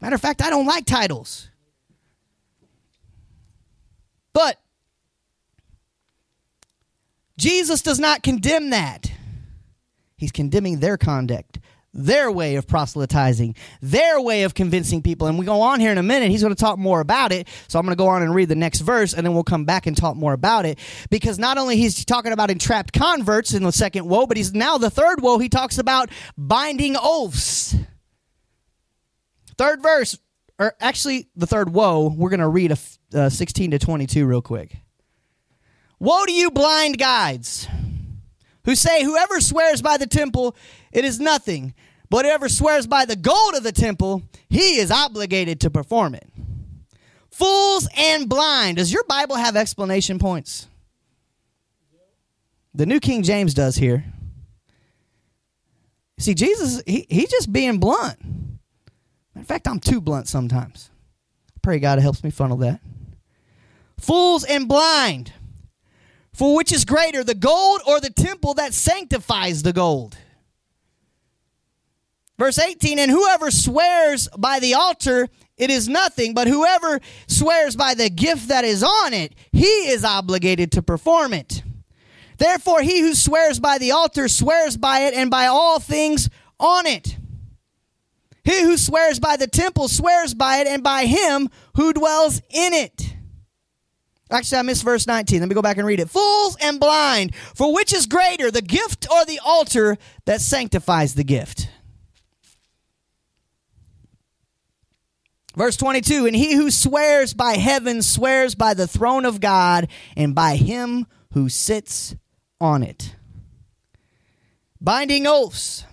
Matter 0.00 0.14
of 0.14 0.20
fact, 0.20 0.42
I 0.42 0.50
don't 0.50 0.66
like 0.66 0.84
titles. 0.84 1.48
But 4.32 4.60
Jesus 7.38 7.80
does 7.80 7.98
not 7.98 8.22
condemn 8.22 8.70
that. 8.70 9.10
He's 10.16 10.32
condemning 10.32 10.80
their 10.80 10.98
conduct 10.98 11.60
their 11.98 12.30
way 12.30 12.54
of 12.54 12.66
proselytizing, 12.66 13.56
their 13.82 14.20
way 14.20 14.44
of 14.44 14.54
convincing 14.54 15.02
people. 15.02 15.26
And 15.26 15.38
we 15.38 15.44
go 15.44 15.60
on 15.60 15.80
here 15.80 15.90
in 15.90 15.98
a 15.98 16.02
minute. 16.02 16.30
He's 16.30 16.42
going 16.42 16.54
to 16.54 16.60
talk 16.60 16.78
more 16.78 17.00
about 17.00 17.32
it. 17.32 17.48
So 17.66 17.78
I'm 17.78 17.84
going 17.84 17.96
to 17.96 18.00
go 18.00 18.06
on 18.06 18.22
and 18.22 18.32
read 18.32 18.48
the 18.48 18.54
next 18.54 18.80
verse, 18.80 19.12
and 19.12 19.26
then 19.26 19.34
we'll 19.34 19.42
come 19.42 19.64
back 19.64 19.86
and 19.86 19.96
talk 19.96 20.16
more 20.16 20.32
about 20.32 20.64
it. 20.64 20.78
Because 21.10 21.38
not 21.38 21.58
only 21.58 21.76
he's 21.76 22.04
talking 22.04 22.32
about 22.32 22.50
entrapped 22.50 22.92
converts 22.92 23.52
in 23.52 23.64
the 23.64 23.72
second 23.72 24.08
woe, 24.08 24.26
but 24.26 24.36
he's 24.36 24.54
now 24.54 24.78
the 24.78 24.90
third 24.90 25.20
woe. 25.20 25.38
He 25.38 25.48
talks 25.48 25.76
about 25.76 26.08
binding 26.36 26.96
oaths. 26.98 27.74
Third 29.56 29.82
verse, 29.82 30.16
or 30.60 30.74
actually 30.80 31.28
the 31.34 31.48
third 31.48 31.74
woe. 31.74 32.14
We're 32.16 32.30
going 32.30 32.38
to 32.40 32.48
read 32.48 32.72
a, 32.72 32.78
uh, 33.18 33.28
16 33.28 33.72
to 33.72 33.78
22 33.80 34.24
real 34.24 34.40
quick. 34.40 34.76
Woe 35.98 36.24
to 36.24 36.32
you, 36.32 36.52
blind 36.52 36.96
guides, 36.96 37.66
who 38.64 38.76
say, 38.76 39.02
Whoever 39.02 39.40
swears 39.40 39.82
by 39.82 39.96
the 39.96 40.06
temple, 40.06 40.54
it 40.92 41.04
is 41.04 41.18
nothing. 41.18 41.74
But 42.10 42.24
whoever 42.24 42.48
swears 42.48 42.86
by 42.86 43.04
the 43.04 43.16
gold 43.16 43.54
of 43.54 43.62
the 43.62 43.72
temple, 43.72 44.22
he 44.48 44.78
is 44.78 44.90
obligated 44.90 45.60
to 45.60 45.70
perform 45.70 46.14
it. 46.14 46.26
Fools 47.30 47.88
and 47.96 48.28
blind. 48.28 48.78
Does 48.78 48.92
your 48.92 49.04
Bible 49.04 49.36
have 49.36 49.56
explanation 49.56 50.18
points? 50.18 50.66
The 52.74 52.86
New 52.86 53.00
King 53.00 53.22
James 53.22 53.54
does 53.54 53.76
here. 53.76 54.04
See, 56.18 56.34
Jesus, 56.34 56.82
he, 56.86 57.06
he's 57.08 57.30
just 57.30 57.52
being 57.52 57.78
blunt. 57.78 58.18
In 59.36 59.44
fact, 59.44 59.68
I'm 59.68 59.78
too 59.78 60.00
blunt 60.00 60.28
sometimes. 60.28 60.90
pray 61.62 61.78
God 61.78 62.00
helps 62.00 62.24
me 62.24 62.30
funnel 62.30 62.56
that. 62.58 62.80
Fools 63.98 64.44
and 64.44 64.68
blind. 64.68 65.32
For 66.32 66.56
which 66.56 66.72
is 66.72 66.84
greater, 66.84 67.22
the 67.22 67.34
gold 67.34 67.80
or 67.86 68.00
the 68.00 68.10
temple 68.10 68.54
that 68.54 68.74
sanctifies 68.74 69.62
the 69.62 69.72
gold? 69.72 70.16
Verse 72.38 72.58
18, 72.58 73.00
and 73.00 73.10
whoever 73.10 73.50
swears 73.50 74.28
by 74.38 74.60
the 74.60 74.74
altar, 74.74 75.28
it 75.56 75.70
is 75.70 75.88
nothing, 75.88 76.34
but 76.34 76.46
whoever 76.46 77.00
swears 77.26 77.74
by 77.74 77.94
the 77.94 78.08
gift 78.08 78.48
that 78.48 78.64
is 78.64 78.84
on 78.84 79.12
it, 79.12 79.34
he 79.50 79.66
is 79.66 80.04
obligated 80.04 80.70
to 80.72 80.82
perform 80.82 81.32
it. 81.32 81.62
Therefore, 82.38 82.80
he 82.80 83.00
who 83.00 83.14
swears 83.14 83.58
by 83.58 83.78
the 83.78 83.90
altar 83.90 84.28
swears 84.28 84.76
by 84.76 85.00
it 85.00 85.14
and 85.14 85.30
by 85.30 85.46
all 85.46 85.80
things 85.80 86.30
on 86.60 86.86
it. 86.86 87.16
He 88.44 88.62
who 88.62 88.78
swears 88.78 89.18
by 89.18 89.36
the 89.36 89.48
temple 89.48 89.88
swears 89.88 90.32
by 90.32 90.58
it 90.58 90.68
and 90.68 90.82
by 90.82 91.06
him 91.06 91.50
who 91.74 91.92
dwells 91.92 92.40
in 92.50 92.72
it. 92.72 93.14
Actually, 94.30 94.58
I 94.58 94.62
missed 94.62 94.84
verse 94.84 95.06
19. 95.06 95.40
Let 95.40 95.48
me 95.48 95.54
go 95.54 95.62
back 95.62 95.78
and 95.78 95.86
read 95.86 96.00
it. 96.00 96.08
Fools 96.08 96.56
and 96.60 96.78
blind, 96.78 97.34
for 97.34 97.74
which 97.74 97.92
is 97.92 98.06
greater, 98.06 98.50
the 98.50 98.62
gift 98.62 99.06
or 99.10 99.24
the 99.24 99.40
altar 99.44 99.96
that 100.26 100.40
sanctifies 100.40 101.14
the 101.14 101.24
gift? 101.24 101.67
Verse 105.58 105.76
22 105.76 106.26
And 106.26 106.36
he 106.36 106.54
who 106.54 106.70
swears 106.70 107.34
by 107.34 107.54
heaven 107.54 108.00
swears 108.00 108.54
by 108.54 108.74
the 108.74 108.86
throne 108.86 109.24
of 109.24 109.40
God 109.40 109.88
and 110.16 110.32
by 110.32 110.54
him 110.54 111.08
who 111.32 111.48
sits 111.48 112.14
on 112.60 112.84
it. 112.84 113.16
Binding 114.80 115.26
oaths. 115.26 115.84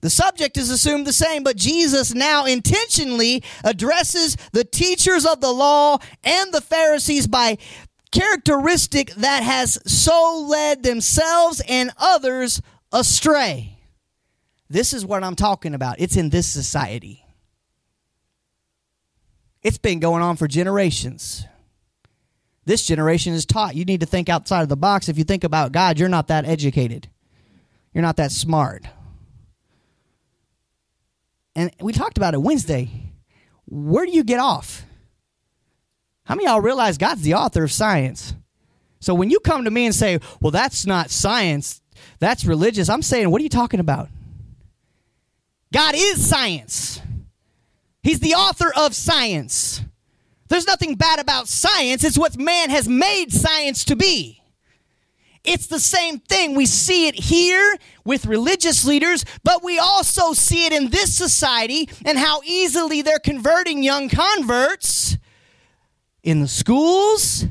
The 0.00 0.10
subject 0.10 0.56
is 0.56 0.68
assumed 0.68 1.06
the 1.06 1.12
same, 1.12 1.44
but 1.44 1.56
Jesus 1.56 2.12
now 2.12 2.44
intentionally 2.44 3.44
addresses 3.62 4.36
the 4.52 4.64
teachers 4.64 5.24
of 5.24 5.40
the 5.40 5.52
law 5.52 5.98
and 6.24 6.52
the 6.52 6.60
Pharisees 6.60 7.28
by 7.28 7.56
characteristic 8.10 9.12
that 9.12 9.44
has 9.44 9.78
so 9.86 10.44
led 10.48 10.82
themselves 10.82 11.62
and 11.68 11.92
others 11.98 12.60
astray. 12.92 13.78
This 14.68 14.92
is 14.92 15.06
what 15.06 15.22
I'm 15.22 15.36
talking 15.36 15.72
about. 15.72 16.00
It's 16.00 16.16
in 16.16 16.30
this 16.30 16.48
society. 16.48 17.23
It's 19.64 19.78
been 19.78 19.98
going 19.98 20.22
on 20.22 20.36
for 20.36 20.46
generations. 20.46 21.46
This 22.66 22.86
generation 22.86 23.32
is 23.32 23.46
taught 23.46 23.74
you 23.74 23.84
need 23.84 24.00
to 24.00 24.06
think 24.06 24.28
outside 24.28 24.62
of 24.62 24.68
the 24.68 24.76
box. 24.76 25.08
If 25.08 25.18
you 25.18 25.24
think 25.24 25.42
about 25.42 25.72
God, 25.72 25.98
you're 25.98 26.08
not 26.08 26.28
that 26.28 26.44
educated, 26.44 27.08
you're 27.92 28.02
not 28.02 28.16
that 28.16 28.30
smart. 28.30 28.84
And 31.56 31.70
we 31.80 31.92
talked 31.92 32.18
about 32.18 32.34
it 32.34 32.42
Wednesday. 32.42 32.90
Where 33.66 34.04
do 34.04 34.12
you 34.12 34.24
get 34.24 34.40
off? 34.40 34.84
How 36.24 36.34
many 36.34 36.46
y'all 36.46 36.60
realize 36.60 36.98
God's 36.98 37.22
the 37.22 37.34
author 37.34 37.64
of 37.64 37.72
science? 37.72 38.34
So 39.00 39.14
when 39.14 39.30
you 39.30 39.40
come 39.40 39.64
to 39.64 39.70
me 39.70 39.86
and 39.86 39.94
say, 39.94 40.18
well, 40.40 40.50
that's 40.50 40.84
not 40.86 41.10
science, 41.10 41.80
that's 42.18 42.44
religious, 42.44 42.88
I'm 42.88 43.02
saying, 43.02 43.30
what 43.30 43.40
are 43.40 43.44
you 43.44 43.50
talking 43.50 43.80
about? 43.80 44.08
God 45.72 45.94
is 45.94 46.26
science. 46.26 47.00
He's 48.04 48.20
the 48.20 48.34
author 48.34 48.70
of 48.76 48.94
science. 48.94 49.80
There's 50.48 50.66
nothing 50.66 50.94
bad 50.94 51.18
about 51.18 51.48
science, 51.48 52.04
it's 52.04 52.18
what 52.18 52.38
man 52.38 52.68
has 52.70 52.86
made 52.86 53.32
science 53.32 53.84
to 53.86 53.96
be. 53.96 54.42
It's 55.42 55.66
the 55.66 55.80
same 55.80 56.20
thing. 56.20 56.54
We 56.54 56.66
see 56.66 57.08
it 57.08 57.14
here 57.14 57.76
with 58.04 58.24
religious 58.24 58.84
leaders, 58.84 59.24
but 59.42 59.64
we 59.64 59.78
also 59.78 60.32
see 60.32 60.66
it 60.66 60.72
in 60.72 60.90
this 60.90 61.14
society 61.14 61.88
and 62.04 62.16
how 62.18 62.40
easily 62.44 63.02
they're 63.02 63.18
converting 63.18 63.82
young 63.82 64.08
converts 64.08 65.18
in 66.22 66.40
the 66.40 66.48
schools, 66.48 67.46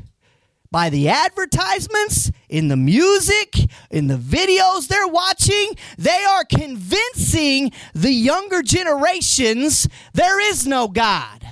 by 0.74 0.90
the 0.90 1.08
advertisements, 1.08 2.32
in 2.48 2.66
the 2.66 2.76
music, 2.76 3.54
in 3.92 4.08
the 4.08 4.16
videos 4.16 4.88
they're 4.88 5.06
watching. 5.06 5.72
They 5.98 6.24
are 6.24 6.44
convincing 6.44 7.70
the 7.94 8.10
younger 8.10 8.60
generations 8.60 9.86
there 10.14 10.40
is 10.40 10.66
no 10.66 10.88
God. 10.88 11.46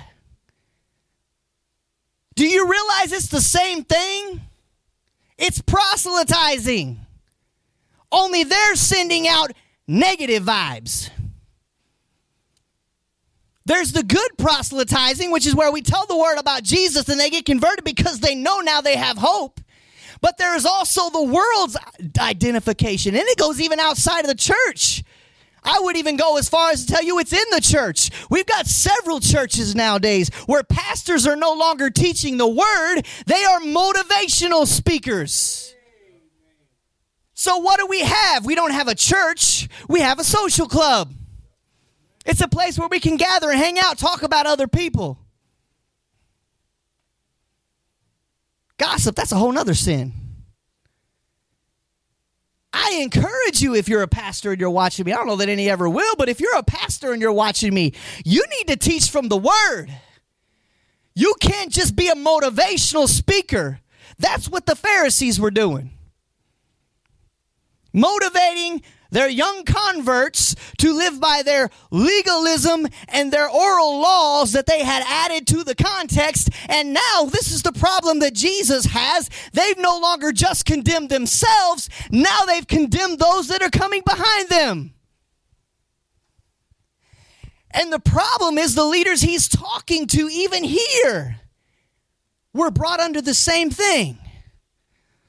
Do 2.35 2.45
you 2.45 2.69
realize 2.69 3.13
it's 3.13 3.29
the 3.29 3.39
same 3.39 3.85
thing? 3.85 4.41
It's 5.37 5.61
proselytizing. 5.61 6.99
Only 8.11 8.43
they're 8.43 8.75
sending 8.75 9.25
out 9.29 9.53
negative 9.87 10.43
vibes. 10.43 11.09
There's 13.65 13.93
the 13.93 14.03
good 14.03 14.37
proselytizing, 14.37 15.31
which 15.31 15.47
is 15.47 15.55
where 15.55 15.71
we 15.71 15.81
tell 15.81 16.05
the 16.05 16.17
word 16.17 16.37
about 16.37 16.63
Jesus 16.63 17.07
and 17.07 17.19
they 17.19 17.29
get 17.29 17.45
converted 17.45 17.85
because 17.85 18.19
they 18.19 18.35
know 18.35 18.59
now 18.59 18.81
they 18.81 18.97
have 18.97 19.17
hope. 19.17 19.61
But 20.21 20.37
there 20.37 20.55
is 20.55 20.65
also 20.65 21.09
the 21.09 21.23
world's 21.23 21.77
identification, 22.17 23.13
and 23.15 23.27
it 23.27 23.37
goes 23.37 23.59
even 23.59 23.79
outside 23.79 24.21
of 24.21 24.27
the 24.27 24.35
church. 24.35 25.03
I 25.65 25.79
would 25.81 25.97
even 25.97 26.17
go 26.17 26.37
as 26.37 26.49
far 26.49 26.71
as 26.71 26.85
to 26.85 26.93
tell 26.93 27.03
you 27.03 27.19
it's 27.19 27.33
in 27.33 27.43
the 27.51 27.61
church. 27.61 28.09
We've 28.29 28.45
got 28.45 28.67
several 28.67 29.19
churches 29.19 29.75
nowadays 29.75 30.29
where 30.45 30.63
pastors 30.63 31.25
are 31.25 31.35
no 31.35 31.53
longer 31.53 31.89
teaching 31.89 32.37
the 32.37 32.47
word, 32.47 33.01
they 33.25 33.43
are 33.45 33.59
motivational 33.59 34.67
speakers. 34.67 35.73
So, 37.33 37.57
what 37.57 37.79
do 37.79 37.87
we 37.87 38.01
have? 38.01 38.45
We 38.45 38.55
don't 38.55 38.71
have 38.71 38.87
a 38.87 38.95
church, 38.95 39.67
we 39.87 40.01
have 40.01 40.19
a 40.19 40.23
social 40.23 40.67
club. 40.67 41.13
It's 42.25 42.41
a 42.41 42.47
place 42.47 42.79
where 42.79 42.87
we 42.87 42.99
can 42.99 43.17
gather 43.17 43.49
and 43.49 43.59
hang 43.59 43.79
out, 43.79 43.97
talk 43.97 44.23
about 44.23 44.45
other 44.45 44.67
people. 44.67 45.19
Gossip, 48.77 49.15
that's 49.15 49.31
a 49.31 49.35
whole 49.35 49.51
nother 49.51 49.73
sin. 49.73 50.13
I 52.71 52.99
encourage 53.01 53.61
you 53.61 53.75
if 53.75 53.87
you're 53.87 54.01
a 54.01 54.07
pastor 54.07 54.51
and 54.51 54.59
you're 54.59 54.69
watching 54.69 55.05
me. 55.05 55.13
I 55.13 55.17
don't 55.17 55.27
know 55.27 55.35
that 55.35 55.49
any 55.49 55.69
ever 55.69 55.87
will, 55.87 56.15
but 56.17 56.27
if 56.27 56.39
you're 56.39 56.57
a 56.57 56.63
pastor 56.63 57.13
and 57.13 57.21
you're 57.21 57.31
watching 57.31 57.73
me, 57.73 57.93
you 58.25 58.43
need 58.57 58.67
to 58.69 58.75
teach 58.75 59.11
from 59.11 59.27
the 59.27 59.37
word. 59.37 59.87
You 61.13 61.35
can't 61.39 61.71
just 61.71 61.95
be 61.95 62.07
a 62.07 62.15
motivational 62.15 63.07
speaker. 63.07 63.79
That's 64.17 64.49
what 64.49 64.65
the 64.65 64.75
Pharisees 64.75 65.39
were 65.39 65.51
doing. 65.51 65.91
Motivating 67.93 68.81
their 69.13 69.29
young 69.29 69.63
converts 69.63 70.55
to 70.79 70.91
live 70.91 71.21
by 71.21 71.41
their 71.45 71.69
legalism 71.91 72.87
and 73.07 73.31
their 73.31 73.47
oral 73.47 74.01
laws 74.01 74.51
that 74.53 74.65
they 74.65 74.83
had 74.83 75.03
added 75.07 75.47
to 75.47 75.63
the 75.63 75.75
context. 75.75 76.49
And 76.67 76.93
now 76.93 77.25
this 77.31 77.51
is 77.51 77.61
the 77.61 77.71
problem 77.71 78.19
that 78.19 78.33
Jesus 78.33 78.85
has. 78.85 79.29
They've 79.53 79.77
no 79.77 79.99
longer 79.99 80.31
just 80.31 80.65
condemned 80.65 81.09
themselves, 81.09 81.89
now 82.11 82.41
they've 82.45 82.67
condemned 82.67 83.19
those 83.19 83.47
that 83.47 83.61
are 83.61 83.69
coming 83.69 84.01
behind 84.05 84.49
them. 84.49 84.93
And 87.71 87.91
the 87.91 87.99
problem 87.99 88.57
is 88.57 88.75
the 88.75 88.83
leaders 88.83 89.21
he's 89.21 89.47
talking 89.47 90.05
to, 90.07 90.29
even 90.31 90.63
here, 90.63 91.39
were 92.53 92.69
brought 92.71 92.99
under 92.99 93.21
the 93.21 93.33
same 93.33 93.69
thing. 93.69 94.19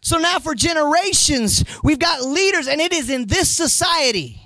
So 0.05 0.19
now 0.19 0.39
for 0.39 0.55
generations, 0.55 1.65
we've 1.83 1.99
got 1.99 2.23
leaders, 2.23 2.69
and 2.69 2.79
it 2.79 2.93
is 2.93 3.09
in 3.09 3.27
this 3.27 3.49
society. 3.49 4.39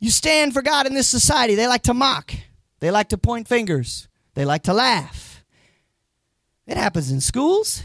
You 0.00 0.10
stand 0.10 0.52
for 0.52 0.60
God 0.60 0.88
in 0.88 0.94
this 0.94 1.06
society. 1.06 1.54
They 1.54 1.68
like 1.68 1.84
to 1.84 1.94
mock, 1.94 2.34
they 2.80 2.90
like 2.90 3.10
to 3.10 3.18
point 3.18 3.46
fingers, 3.46 4.08
they 4.34 4.44
like 4.44 4.64
to 4.64 4.74
laugh. 4.74 5.44
It 6.66 6.76
happens 6.76 7.12
in 7.12 7.20
schools, 7.20 7.84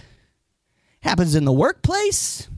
it 1.03 1.07
happens 1.07 1.35
in 1.35 1.45
the 1.45 1.53
workplace. 1.53 2.49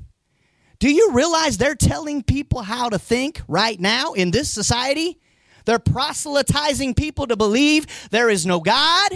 Do 0.79 0.89
you 0.89 1.11
realize 1.11 1.57
they're 1.57 1.75
telling 1.75 2.23
people 2.23 2.61
how 2.61 2.87
to 2.87 2.97
think 2.97 3.41
right 3.49 3.79
now 3.79 4.13
in 4.13 4.31
this 4.31 4.49
society? 4.49 5.19
They're 5.65 5.79
proselytizing 5.79 6.93
people 6.93 7.27
to 7.27 7.35
believe 7.35 7.87
there 8.09 8.29
is 8.29 8.45
no 8.45 8.61
God. 8.61 9.11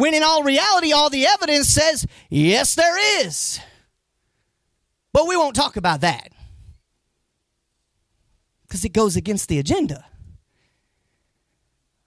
When 0.00 0.14
in 0.14 0.22
all 0.22 0.42
reality, 0.42 0.92
all 0.92 1.10
the 1.10 1.26
evidence 1.26 1.68
says, 1.68 2.06
yes, 2.30 2.74
there 2.74 3.26
is. 3.26 3.60
But 5.12 5.28
we 5.28 5.36
won't 5.36 5.54
talk 5.54 5.76
about 5.76 6.00
that 6.00 6.30
because 8.62 8.82
it 8.82 8.94
goes 8.94 9.16
against 9.16 9.50
the 9.50 9.58
agenda. 9.58 10.06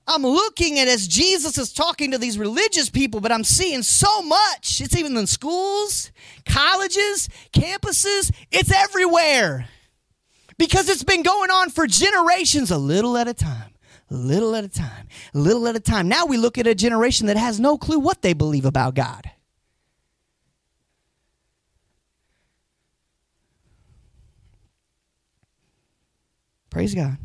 I'm 0.08 0.24
looking 0.24 0.80
at 0.80 0.88
as 0.88 1.08
Jesus 1.08 1.60
is 1.60 1.72
talking 1.72 2.10
to 2.12 2.18
these 2.18 2.40
religious 2.40 2.90
people, 2.90 3.22
but 3.22 3.32
I'm 3.32 3.44
seeing 3.44 3.84
so 3.84 4.24
much. 4.24 4.82
It's 4.82 4.98
even 4.98 5.16
in 5.16 5.28
schools, 5.28 6.12
colleges, 6.46 7.30
campuses, 7.54 8.34
it's 8.52 8.72
everywhere 8.72 9.68
because 10.58 10.90
it's 10.90 11.04
been 11.04 11.22
going 11.22 11.52
on 11.52 11.70
for 11.70 11.86
generations, 11.86 12.72
a 12.72 12.78
little 12.80 13.18
at 13.18 13.28
a 13.28 13.36
time, 13.36 13.73
little 14.14 14.56
at 14.56 14.64
a 14.64 14.70
time, 14.70 15.08
little 15.34 15.68
at 15.68 15.76
a 15.76 15.80
time. 15.80 16.08
Now 16.08 16.26
we 16.26 16.38
look 16.38 16.58
at 16.58 16.68
a 16.68 16.76
generation 16.76 17.28
that 17.28 17.38
has 17.38 17.60
no 17.60 17.78
clue 17.78 18.00
what 18.00 18.22
they 18.22 18.34
believe 18.34 18.66
about 18.66 18.96
God. 18.96 19.30
Praise 26.70 26.96
God. 26.96 27.18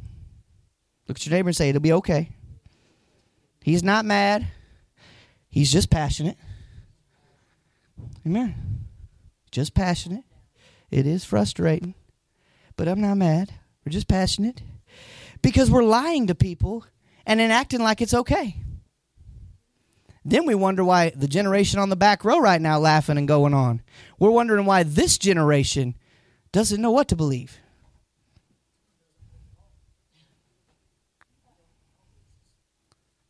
Look 1.07 1.17
at 1.17 1.27
your 1.27 1.35
neighbor 1.35 1.49
and 1.49 1.57
say, 1.57 1.71
It'll 1.71 1.81
be 1.81 1.93
okay. 1.95 2.31
He's 3.63 3.83
not 3.83 4.05
mad, 4.05 4.47
he's 5.49 5.71
just 5.71 5.91
passionate. 5.91 6.37
Amen. 8.27 8.85
Just 9.51 9.75
passionate. 9.75 10.25
It 10.91 11.07
is 11.07 11.25
frustrating 11.25 11.95
but 12.79 12.89
I'm 12.89 13.01
not 13.01 13.17
mad. 13.17 13.53
We're 13.85 13.91
just 13.91 14.09
passionate 14.09 14.63
because 15.43 15.71
we're 15.71 15.85
lying 15.85 16.27
to 16.27 16.35
people 16.35 16.85
and 17.27 17.41
then 17.41 17.51
acting 17.51 17.81
like 17.81 18.01
it's 18.01 18.15
okay. 18.15 18.57
Then 20.25 20.45
we 20.47 20.55
wonder 20.55 20.85
why 20.85 21.11
the 21.11 21.29
generation 21.29 21.79
on 21.79 21.89
the 21.89 21.97
back 21.97 22.25
row 22.25 22.39
right 22.39 22.61
now 22.61 22.79
laughing 22.79 23.17
and 23.17 23.27
going 23.27 23.55
on. 23.55 23.83
We're 24.19 24.31
wondering 24.31 24.67
why 24.67 24.83
this 24.83 25.17
generation 25.17 25.95
doesn't 26.53 26.81
know 26.81 26.91
what 26.91 27.09
to 27.09 27.17
believe. 27.17 27.59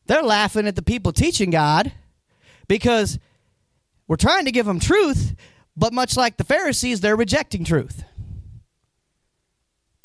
They're 0.07 0.23
laughing 0.23 0.67
at 0.67 0.75
the 0.75 0.83
people 0.83 1.13
teaching 1.13 1.51
God 1.51 1.93
because 2.67 3.19
we're 4.09 4.17
trying 4.17 4.47
to 4.47 4.53
give 4.53 4.65
them 4.65 4.81
truth, 4.81 5.37
but 5.77 5.93
much 5.93 6.17
like 6.17 6.39
the 6.39 6.45
Pharisees, 6.45 7.01
they're 7.01 7.15
rejecting 7.15 7.63
truth. 7.63 8.03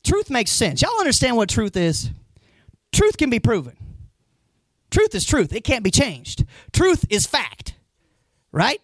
Truth 0.03 0.29
makes 0.29 0.51
sense. 0.51 0.81
Y'all 0.81 0.99
understand 0.99 1.37
what 1.37 1.49
truth 1.49 1.77
is? 1.77 2.09
Truth 2.91 3.17
can 3.17 3.29
be 3.29 3.39
proven. 3.39 3.77
Truth 4.91 5.15
is 5.15 5.25
truth, 5.25 5.53
it 5.53 5.63
can't 5.63 5.83
be 5.83 5.89
changed. 5.89 6.45
Truth 6.71 7.05
is 7.09 7.25
fact, 7.25 7.73
right? 8.51 8.79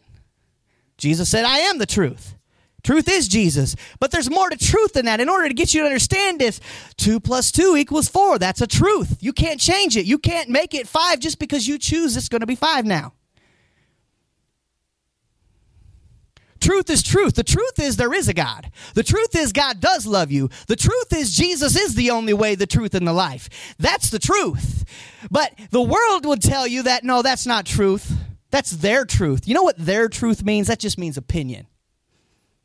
Jesus 0.98 1.30
said, 1.30 1.46
I 1.46 1.60
am 1.60 1.78
the 1.78 1.86
truth. 1.86 2.36
Truth 2.84 3.10
is 3.10 3.28
Jesus. 3.28 3.76
But 4.00 4.12
there's 4.12 4.30
more 4.30 4.50
to 4.50 4.58
truth 4.58 4.94
than 4.94 5.06
that. 5.06 5.20
In 5.20 5.30
order 5.30 5.48
to 5.48 5.54
get 5.54 5.74
you 5.74 5.82
to 5.82 5.86
understand 5.86 6.40
this, 6.40 6.60
two 6.98 7.20
plus 7.20 7.52
two 7.52 7.76
equals 7.78 8.08
four. 8.08 8.40
That's 8.40 8.62
a 8.62 8.68
truth. 8.68 9.18
You 9.22 9.34
can't 9.34 9.60
change 9.60 9.98
it. 9.98 10.06
You 10.06 10.18
can't 10.18 10.50
make 10.50 10.74
it 10.74 10.88
five 10.88 11.20
just 11.20 11.40
because 11.40 11.68
you 11.68 11.78
choose 11.78 12.16
it's 12.18 12.30
going 12.30 12.40
to 12.40 12.48
be 12.48 12.56
five 12.56 12.86
now. 12.86 13.14
Truth 16.60 16.90
is 16.90 17.02
truth. 17.02 17.36
The 17.36 17.44
truth 17.44 17.80
is 17.80 17.96
there 17.96 18.14
is 18.14 18.28
a 18.28 18.34
God. 18.34 18.72
The 18.94 19.04
truth 19.04 19.36
is 19.36 19.54
God 19.54 19.80
does 19.80 20.06
love 20.06 20.32
you. 20.32 20.50
The 20.68 20.76
truth 20.76 21.14
is 21.14 21.36
Jesus 21.36 21.78
is 21.78 21.96
the 21.96 22.12
only 22.12 22.34
way, 22.34 22.56
the 22.56 22.68
truth, 22.68 22.94
and 22.94 23.08
the 23.08 23.14
life. 23.14 23.76
That's 23.80 24.10
the 24.10 24.20
truth. 24.20 24.84
But 25.32 25.54
the 25.72 25.82
world 25.82 26.26
would 26.26 26.42
tell 26.42 26.68
you 26.68 26.84
that 26.84 27.04
no, 27.04 27.22
that's 27.22 27.46
not 27.46 27.66
truth. 27.66 28.12
That's 28.52 28.72
their 28.72 29.06
truth. 29.06 29.48
You 29.48 29.54
know 29.54 29.64
what 29.64 29.78
their 29.78 30.10
truth 30.10 30.44
means? 30.44 30.68
That 30.68 30.80
just 30.80 30.98
means 30.98 31.18
opinion 31.18 31.68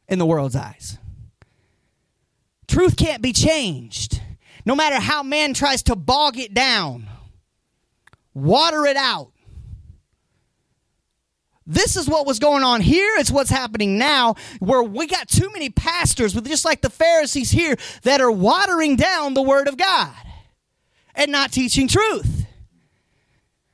in 0.08 0.18
the 0.18 0.26
world's 0.26 0.56
eyes. 0.56 0.98
Truth 2.66 2.96
can't 2.96 3.22
be 3.22 3.32
changed. 3.32 4.20
No 4.66 4.74
matter 4.74 4.98
how 4.98 5.22
man 5.22 5.52
tries 5.52 5.82
to 5.84 5.96
bog 5.96 6.38
it 6.38 6.54
down, 6.54 7.08
water 8.32 8.86
it 8.86 8.96
out, 8.96 9.30
this 11.66 11.96
is 11.96 12.08
what 12.08 12.26
was 12.26 12.38
going 12.38 12.62
on 12.62 12.80
here. 12.80 13.14
It's 13.16 13.30
what's 13.30 13.50
happening 13.50 13.98
now, 13.98 14.34
where 14.58 14.82
we 14.82 15.06
got 15.06 15.28
too 15.28 15.50
many 15.52 15.70
pastors, 15.70 16.34
with 16.34 16.46
just 16.46 16.64
like 16.64 16.82
the 16.82 16.90
Pharisees 16.90 17.50
here, 17.50 17.76
that 18.02 18.20
are 18.20 18.30
watering 18.30 18.96
down 18.96 19.34
the 19.34 19.42
Word 19.42 19.68
of 19.68 19.76
God 19.76 20.14
and 21.14 21.32
not 21.32 21.52
teaching 21.52 21.88
truth. 21.88 22.46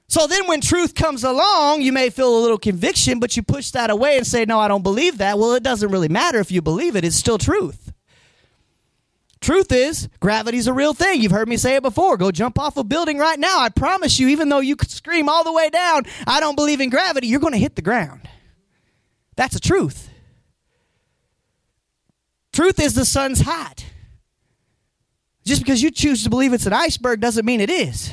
So 0.09 0.27
then, 0.27 0.49
when 0.49 0.61
truth 0.61 0.95
comes 0.95 1.23
along, 1.23 1.83
you 1.83 1.93
may 1.93 2.11
feel 2.11 2.37
a 2.37 2.41
little 2.41 2.59
conviction, 2.59 3.21
but 3.21 3.37
you 3.37 3.45
push 3.45 3.71
that 3.71 3.91
away 3.91 4.17
and 4.17 4.27
say, 4.27 4.45
No, 4.45 4.59
I 4.59 4.67
don't 4.69 4.83
believe 4.83 5.19
that. 5.19 5.39
Well, 5.39 5.55
it 5.55 5.63
doesn't 5.63 5.91
really 5.91 6.09
matter 6.09 6.39
if 6.39 6.51
you 6.51 6.61
believe 6.61 6.97
it, 6.97 7.05
it's 7.05 7.17
still 7.17 7.39
truth. 7.39 7.90
Truth 9.41 9.73
is, 9.73 10.09
gravity's 10.21 10.67
a 10.67 10.73
real 10.73 10.93
thing. 10.93 11.23
You've 11.23 11.33
heard 11.33 11.49
me 11.49 11.57
say 11.57 11.77
it 11.77 11.83
before. 11.83 12.19
Go 12.19 12.31
jump 12.31 12.59
off 12.59 12.77
a 12.77 12.85
building 12.85 13.17
right 13.17 13.39
now. 13.39 13.61
I 13.61 13.71
promise 13.71 14.21
you, 14.21 14.29
even 14.29 14.51
though 14.51 14.61
you 14.61 14.77
could 14.77 14.91
scream 14.91 15.31
all 15.31 15.45
the 15.45 15.53
way 15.53 15.71
down, 15.71 16.05
I 16.27 16.41
don't 16.41 16.57
believe 16.57 16.81
in 16.81 16.91
gravity, 16.91 17.27
you're 17.27 17.41
going 17.41 17.55
to 17.55 17.59
hit 17.59 17.75
the 17.75 17.83
ground. 17.83 18.29
That's 19.37 19.57
a 19.57 19.61
truth. 19.61 20.11
Truth 22.53 22.81
is 22.81 22.95
the 22.95 23.07
sun's 23.07 23.41
hot. 23.41 23.87
Just 25.47 25.63
because 25.63 25.83
you 25.83 25.91
choose 25.91 26.23
to 26.25 26.31
believe 26.31 26.53
it's 26.53 26.67
an 26.67 26.75
iceberg 26.75 27.21
doesn't 27.21 27.47
mean 27.47 27.63
it 27.63 27.71
is. 27.71 28.13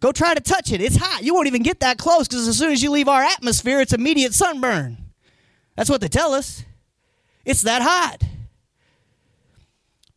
Go 0.00 0.12
try 0.12 0.34
to 0.34 0.40
touch 0.40 0.70
it. 0.70 0.82
It's 0.82 0.96
hot. 0.96 1.22
You 1.22 1.32
won't 1.32 1.46
even 1.46 1.62
get 1.62 1.80
that 1.80 1.96
close 1.96 2.28
because 2.28 2.46
as 2.46 2.58
soon 2.58 2.72
as 2.72 2.82
you 2.82 2.90
leave 2.90 3.08
our 3.08 3.22
atmosphere, 3.22 3.80
it's 3.80 3.94
immediate 3.94 4.34
sunburn. 4.34 4.98
That's 5.76 5.88
what 5.88 6.02
they 6.02 6.08
tell 6.08 6.34
us. 6.34 6.62
It's 7.46 7.62
that 7.62 7.80
hot. 7.80 8.22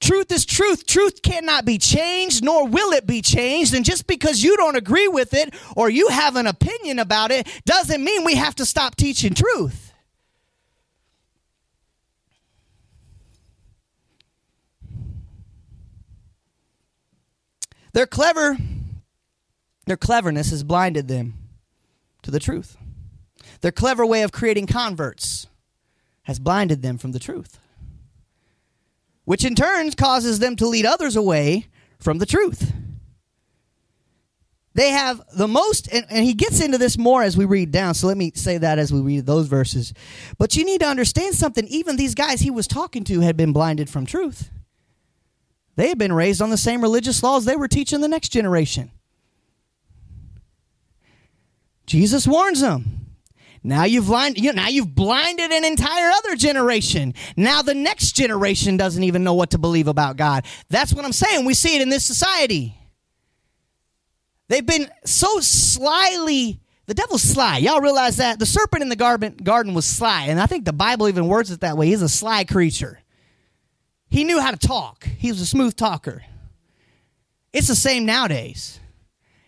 Truth 0.08 0.32
is 0.32 0.46
truth. 0.46 0.86
Truth 0.88 1.22
cannot 1.22 1.66
be 1.66 1.78
changed, 1.78 2.42
nor 2.42 2.66
will 2.66 2.94
it 2.94 3.06
be 3.06 3.22
changed. 3.22 3.74
And 3.74 3.84
just 3.84 4.08
because 4.08 4.42
you 4.42 4.56
don't 4.56 4.78
agree 4.78 5.10
with 5.10 5.34
it 5.34 5.54
or 5.76 5.90
you 5.90 6.08
have 6.08 6.38
an 6.38 6.48
opinion 6.48 6.98
about 6.98 7.30
it 7.30 7.46
doesn't 7.66 8.02
mean 8.02 8.24
we 8.24 8.36
have 8.36 8.56
to 8.56 8.66
stop 8.66 8.96
teaching 8.96 9.34
truth. 9.34 9.92
They're 17.92 18.08
clever. 18.08 18.56
Their 19.88 19.98
cleverness 19.98 20.52
has 20.52 20.64
blinded 20.64 21.10
them 21.10 21.34
to 22.22 22.32
the 22.32 22.40
truth. 22.40 22.78
Their 23.60 23.74
clever 23.74 24.06
way 24.06 24.22
of 24.22 24.32
creating 24.32 24.68
converts 24.68 25.48
has 26.24 26.40
blinded 26.40 26.82
them 26.82 26.98
from 26.98 27.12
the 27.12 27.20
truth 27.20 27.60
which 29.28 29.44
in 29.44 29.56
turn 29.56 29.92
causes 29.92 30.40
them 30.40 30.56
to 30.56 30.66
lead 30.66 30.86
others 30.86 31.18
away 31.18 31.68
from 32.00 32.18
the 32.18 32.26
truth. 32.26 32.72
They 34.74 34.92
have 34.92 35.22
the 35.36 35.50
most, 35.50 35.92
and, 35.92 36.06
and 36.10 36.24
he 36.24 36.34
gets 36.34 36.62
into 36.62 36.78
this 36.78 36.98
more 36.98 37.24
as 37.24 37.36
we 37.36 37.44
read 37.44 37.70
down. 37.70 37.94
So 37.94 38.08
let 38.08 38.16
me 38.16 38.32
say 38.36 38.58
that 38.58 38.80
as 38.80 38.94
we 38.94 39.02
read 39.02 39.26
those 39.26 39.48
verses. 39.48 39.94
But 40.38 40.56
you 40.56 40.64
need 40.64 40.80
to 40.80 40.88
understand 40.88 41.36
something. 41.36 41.68
Even 41.68 41.98
these 41.98 42.16
guys 42.16 42.40
he 42.40 42.50
was 42.50 42.68
talking 42.68 43.04
to 43.04 43.20
had 43.20 43.36
been 43.36 43.52
blinded 43.52 43.90
from 43.90 44.06
truth. 44.06 44.50
They 45.76 45.90
had 45.90 45.98
been 45.98 46.14
raised 46.14 46.42
on 46.42 46.50
the 46.50 46.56
same 46.56 46.82
religious 46.82 47.22
laws 47.22 47.44
they 47.44 47.58
were 47.58 47.68
teaching 47.68 48.00
the 48.00 48.08
next 48.08 48.30
generation. 48.30 48.92
Jesus 51.86 52.26
warns 52.26 52.62
them. 52.62 52.97
Now 53.64 53.84
you've 53.84 54.06
blind, 54.06 54.38
you 54.38 54.54
know, 54.54 54.62
now 54.62 54.70
you've 54.70 54.94
blinded 54.94 55.52
an 55.52 55.66
entire 55.66 56.10
other 56.10 56.36
generation. 56.36 57.14
Now 57.36 57.62
the 57.62 57.74
next 57.74 58.14
generation 58.14 58.78
doesn't 58.78 59.04
even 59.04 59.24
know 59.24 59.34
what 59.34 59.52
to 59.52 59.58
believe 59.58 59.88
about 59.88 60.18
God. 60.18 60.46
That's 60.70 60.94
what 60.94 61.06
I'm 61.06 61.14
saying. 61.14 61.46
We 61.46 61.54
see 61.54 61.76
it 61.76 61.82
in 61.82 61.90
this 61.90 62.06
society. 62.06 62.76
They've 64.48 64.66
been 64.66 64.90
so 65.06 65.40
slyly, 65.40 66.62
the 66.86 66.94
devil's 66.94 67.22
sly. 67.22 67.58
Y'all 67.58 67.82
realize 67.82 68.18
that? 68.18 68.40
The 68.40 68.46
serpent 68.46 68.82
in 68.82 68.90
the 68.90 68.96
garden, 68.96 69.36
garden 69.44 69.74
was 69.74 69.86
sly. 69.86 70.28
And 70.28 70.40
I 70.40 70.46
think 70.46 70.64
the 70.64 70.74
Bible 70.74 71.10
even 71.10 71.28
words 71.28 71.52
it 71.52 71.60
that 71.62 71.78
way. 71.78 71.88
He's 71.88 72.02
a 72.02 72.10
sly 72.10 72.46
creature. 72.46 73.02
He 74.10 74.24
knew 74.24 74.40
how 74.40 74.52
to 74.52 74.58
talk, 74.58 75.04
he 75.04 75.30
was 75.30 75.42
a 75.42 75.46
smooth 75.46 75.76
talker. 75.76 76.24
It's 77.52 77.68
the 77.68 77.76
same 77.76 78.06
nowadays. 78.06 78.80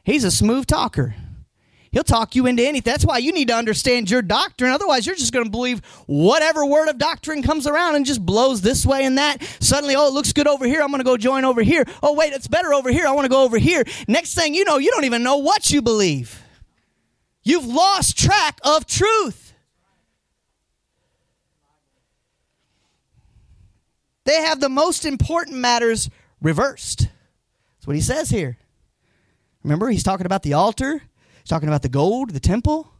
He's 0.03 0.23
a 0.23 0.31
smooth 0.31 0.65
talker. 0.65 1.15
He'll 1.91 2.03
talk 2.03 2.35
you 2.35 2.45
into 2.45 2.61
anything. 2.63 2.91
That's 2.91 3.05
why 3.05 3.17
you 3.17 3.31
need 3.31 3.47
to 3.47 3.55
understand 3.55 4.11
your 4.11 4.21
doctrine. 4.21 4.71
Otherwise, 4.71 5.07
you're 5.07 5.15
just 5.15 5.33
going 5.33 5.45
to 5.45 5.51
believe 5.51 5.83
whatever 6.05 6.65
word 6.65 6.87
of 6.87 6.99
doctrine 6.99 7.41
comes 7.41 7.65
around 7.65 7.95
and 7.95 8.05
just 8.05 8.23
blows 8.23 8.61
this 8.61 8.85
way 8.85 9.05
and 9.05 9.17
that. 9.17 9.41
Suddenly, 9.59 9.95
oh, 9.95 10.07
it 10.07 10.13
looks 10.13 10.31
good 10.31 10.47
over 10.47 10.67
here. 10.67 10.81
I'm 10.81 10.89
going 10.89 10.99
to 10.99 11.03
go 11.03 11.17
join 11.17 11.45
over 11.45 11.63
here. 11.63 11.85
Oh, 12.03 12.13
wait, 12.13 12.33
it's 12.33 12.47
better 12.47 12.73
over 12.73 12.91
here. 12.91 13.07
I 13.07 13.11
want 13.11 13.25
to 13.25 13.29
go 13.29 13.43
over 13.43 13.57
here. 13.57 13.83
Next 14.07 14.35
thing 14.35 14.53
you 14.53 14.65
know, 14.65 14.77
you 14.77 14.91
don't 14.91 15.05
even 15.05 15.23
know 15.23 15.37
what 15.37 15.71
you 15.71 15.81
believe. 15.81 16.43
You've 17.43 17.65
lost 17.65 18.17
track 18.17 18.59
of 18.63 18.85
truth. 18.85 19.53
They 24.25 24.43
have 24.43 24.59
the 24.59 24.69
most 24.69 25.05
important 25.05 25.57
matters 25.57 26.07
reversed. 26.39 26.99
That's 26.99 27.87
what 27.87 27.95
he 27.95 28.01
says 28.01 28.29
here. 28.29 28.59
Remember, 29.63 29.89
he's 29.89 30.03
talking 30.03 30.27
about 30.27 30.43
the 30.43 30.53
altar 30.53 31.01
talking 31.49 31.67
about 31.67 31.81
the 31.81 31.89
gold, 31.89 32.29
the 32.29 32.39
temple. 32.39 32.93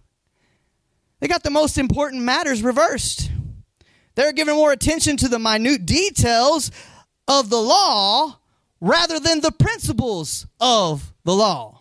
They 1.19 1.27
got 1.27 1.43
the 1.43 1.51
most 1.51 1.77
important 1.77 2.23
matters 2.23 2.63
reversed. 2.63 3.31
They're 4.15 4.33
giving 4.33 4.55
more 4.55 4.71
attention 4.71 5.15
to 5.17 5.29
the 5.29 5.39
minute 5.39 5.85
details 5.85 6.71
of 7.27 7.49
the 7.49 7.61
law 7.61 8.39
rather 8.81 9.19
than 9.19 9.41
the 9.41 9.51
principles 9.51 10.47
of 10.59 11.13
the 11.23 11.33
law. 11.33 11.79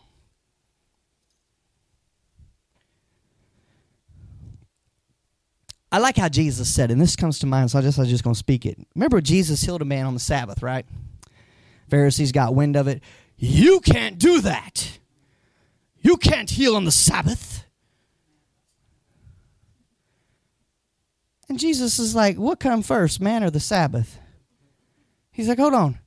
I 5.90 5.98
like 5.98 6.18
how 6.18 6.28
Jesus 6.28 6.72
said, 6.72 6.90
and 6.90 7.00
this 7.00 7.16
comes 7.16 7.38
to 7.38 7.46
mind, 7.46 7.70
so 7.70 7.78
I 7.78 7.82
just 7.82 7.98
I 7.98 8.02
was 8.02 8.10
just 8.10 8.22
gonna 8.22 8.34
speak 8.34 8.66
it. 8.66 8.78
Remember 8.94 9.22
Jesus 9.22 9.62
healed 9.62 9.80
a 9.80 9.86
man 9.86 10.04
on 10.04 10.12
the 10.12 10.20
Sabbath, 10.20 10.62
right? 10.62 10.84
Pharisees 11.88 12.30
got 12.30 12.54
wind 12.54 12.76
of 12.76 12.88
it. 12.88 13.02
You 13.38 13.80
can't 13.80 14.18
do 14.18 14.42
that. 14.42 14.97
You 16.00 16.16
can't 16.16 16.50
heal 16.50 16.76
on 16.76 16.84
the 16.84 16.90
Sabbath. 16.90 17.64
And 21.48 21.58
Jesus 21.58 21.98
is 21.98 22.14
like, 22.14 22.36
What 22.36 22.60
come 22.60 22.82
first, 22.82 23.20
man 23.20 23.42
or 23.42 23.50
the 23.50 23.60
Sabbath? 23.60 24.18
He's 25.32 25.48
like, 25.48 25.58
Hold 25.58 25.74
on. 25.74 25.98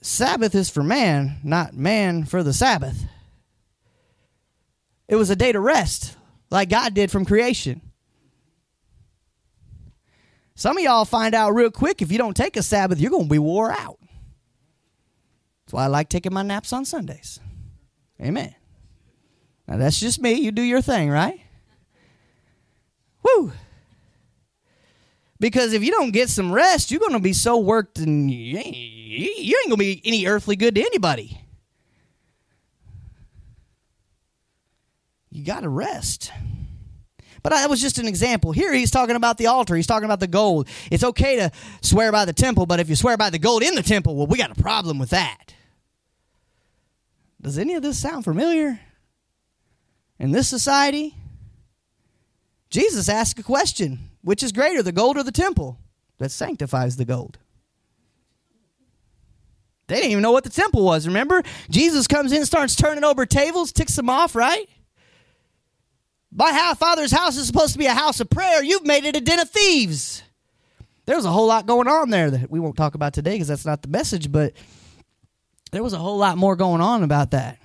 Sabbath 0.00 0.54
is 0.54 0.68
for 0.68 0.82
man, 0.82 1.38
not 1.44 1.74
man 1.74 2.24
for 2.24 2.42
the 2.42 2.52
Sabbath. 2.52 3.04
It 5.08 5.16
was 5.16 5.30
a 5.30 5.36
day 5.36 5.52
to 5.52 5.60
rest, 5.60 6.16
like 6.50 6.68
God 6.68 6.94
did 6.94 7.10
from 7.10 7.24
creation. 7.24 7.80
Some 10.54 10.76
of 10.76 10.82
y'all 10.82 11.04
find 11.04 11.34
out 11.34 11.54
real 11.54 11.70
quick 11.70 12.02
if 12.02 12.12
you 12.12 12.18
don't 12.18 12.36
take 12.36 12.56
a 12.56 12.62
Sabbath, 12.62 12.98
you're 12.98 13.10
going 13.10 13.24
to 13.24 13.30
be 13.30 13.38
wore 13.38 13.72
out. 13.72 13.98
That's 15.64 15.72
why 15.72 15.84
I 15.84 15.86
like 15.86 16.08
taking 16.08 16.32
my 16.32 16.42
naps 16.42 16.72
on 16.72 16.84
Sundays. 16.84 17.40
Amen. 18.22 18.54
Now 19.66 19.78
that's 19.78 19.98
just 19.98 20.20
me. 20.20 20.34
You 20.34 20.52
do 20.52 20.62
your 20.62 20.80
thing, 20.80 21.10
right? 21.10 21.40
Woo! 23.22 23.52
Because 25.40 25.72
if 25.72 25.82
you 25.82 25.90
don't 25.90 26.12
get 26.12 26.28
some 26.28 26.52
rest, 26.52 26.90
you're 26.90 27.00
going 27.00 27.14
to 27.14 27.18
be 27.18 27.32
so 27.32 27.58
worked 27.58 27.98
and 27.98 28.30
you 28.30 28.58
ain't, 28.58 29.68
going 29.68 29.70
to 29.70 29.76
be 29.76 30.00
any 30.04 30.26
earthly 30.26 30.54
good 30.54 30.76
to 30.76 30.80
anybody. 30.80 31.40
You 35.30 35.44
got 35.44 35.60
to 35.60 35.68
rest. 35.68 36.30
But 37.42 37.50
that 37.50 37.68
was 37.68 37.80
just 37.80 37.98
an 37.98 38.06
example. 38.06 38.52
Here 38.52 38.72
he's 38.72 38.92
talking 38.92 39.16
about 39.16 39.36
the 39.36 39.46
altar. 39.46 39.74
He's 39.74 39.88
talking 39.88 40.04
about 40.04 40.20
the 40.20 40.28
gold. 40.28 40.68
It's 40.92 41.02
okay 41.02 41.36
to 41.36 41.50
swear 41.80 42.12
by 42.12 42.24
the 42.24 42.32
temple, 42.32 42.66
but 42.66 42.78
if 42.78 42.88
you 42.88 42.94
swear 42.94 43.16
by 43.16 43.30
the 43.30 43.40
gold 43.40 43.64
in 43.64 43.74
the 43.74 43.82
temple, 43.82 44.14
well, 44.14 44.28
we 44.28 44.38
got 44.38 44.56
a 44.56 44.62
problem 44.62 45.00
with 45.00 45.10
that. 45.10 45.54
Does 47.42 47.58
any 47.58 47.74
of 47.74 47.82
this 47.82 47.98
sound 47.98 48.24
familiar? 48.24 48.80
In 50.18 50.30
this 50.30 50.48
society, 50.48 51.16
Jesus 52.70 53.08
asked 53.08 53.38
a 53.38 53.42
question 53.42 54.10
which 54.22 54.42
is 54.42 54.52
greater, 54.52 54.82
the 54.82 54.92
gold 54.92 55.16
or 55.16 55.24
the 55.24 55.32
temple 55.32 55.78
that 56.18 56.30
sanctifies 56.30 56.96
the 56.96 57.04
gold? 57.04 57.38
They 59.88 59.96
didn't 59.96 60.12
even 60.12 60.22
know 60.22 60.32
what 60.32 60.44
the 60.44 60.50
temple 60.50 60.84
was, 60.84 61.06
remember? 61.06 61.42
Jesus 61.68 62.06
comes 62.06 62.32
in, 62.32 62.46
starts 62.46 62.76
turning 62.76 63.04
over 63.04 63.26
tables, 63.26 63.72
ticks 63.72 63.96
them 63.96 64.08
off, 64.08 64.34
right? 64.36 64.68
My 66.34 66.74
Father's 66.78 67.10
house 67.10 67.36
is 67.36 67.46
supposed 67.46 67.72
to 67.72 67.78
be 67.78 67.86
a 67.86 67.92
house 67.92 68.20
of 68.20 68.30
prayer. 68.30 68.62
You've 68.62 68.86
made 68.86 69.04
it 69.04 69.16
a 69.16 69.20
den 69.20 69.40
of 69.40 69.50
thieves. 69.50 70.22
There's 71.04 71.24
a 71.24 71.30
whole 71.30 71.46
lot 71.46 71.66
going 71.66 71.88
on 71.88 72.10
there 72.10 72.30
that 72.30 72.50
we 72.50 72.60
won't 72.60 72.76
talk 72.76 72.94
about 72.94 73.12
today 73.12 73.32
because 73.32 73.48
that's 73.48 73.66
not 73.66 73.82
the 73.82 73.88
message, 73.88 74.30
but 74.30 74.54
there 75.72 75.82
was 75.82 75.94
a 75.94 75.98
whole 75.98 76.18
lot 76.18 76.38
more 76.38 76.54
going 76.54 76.80
on 76.80 77.02
about 77.02 77.32
that. 77.32 77.58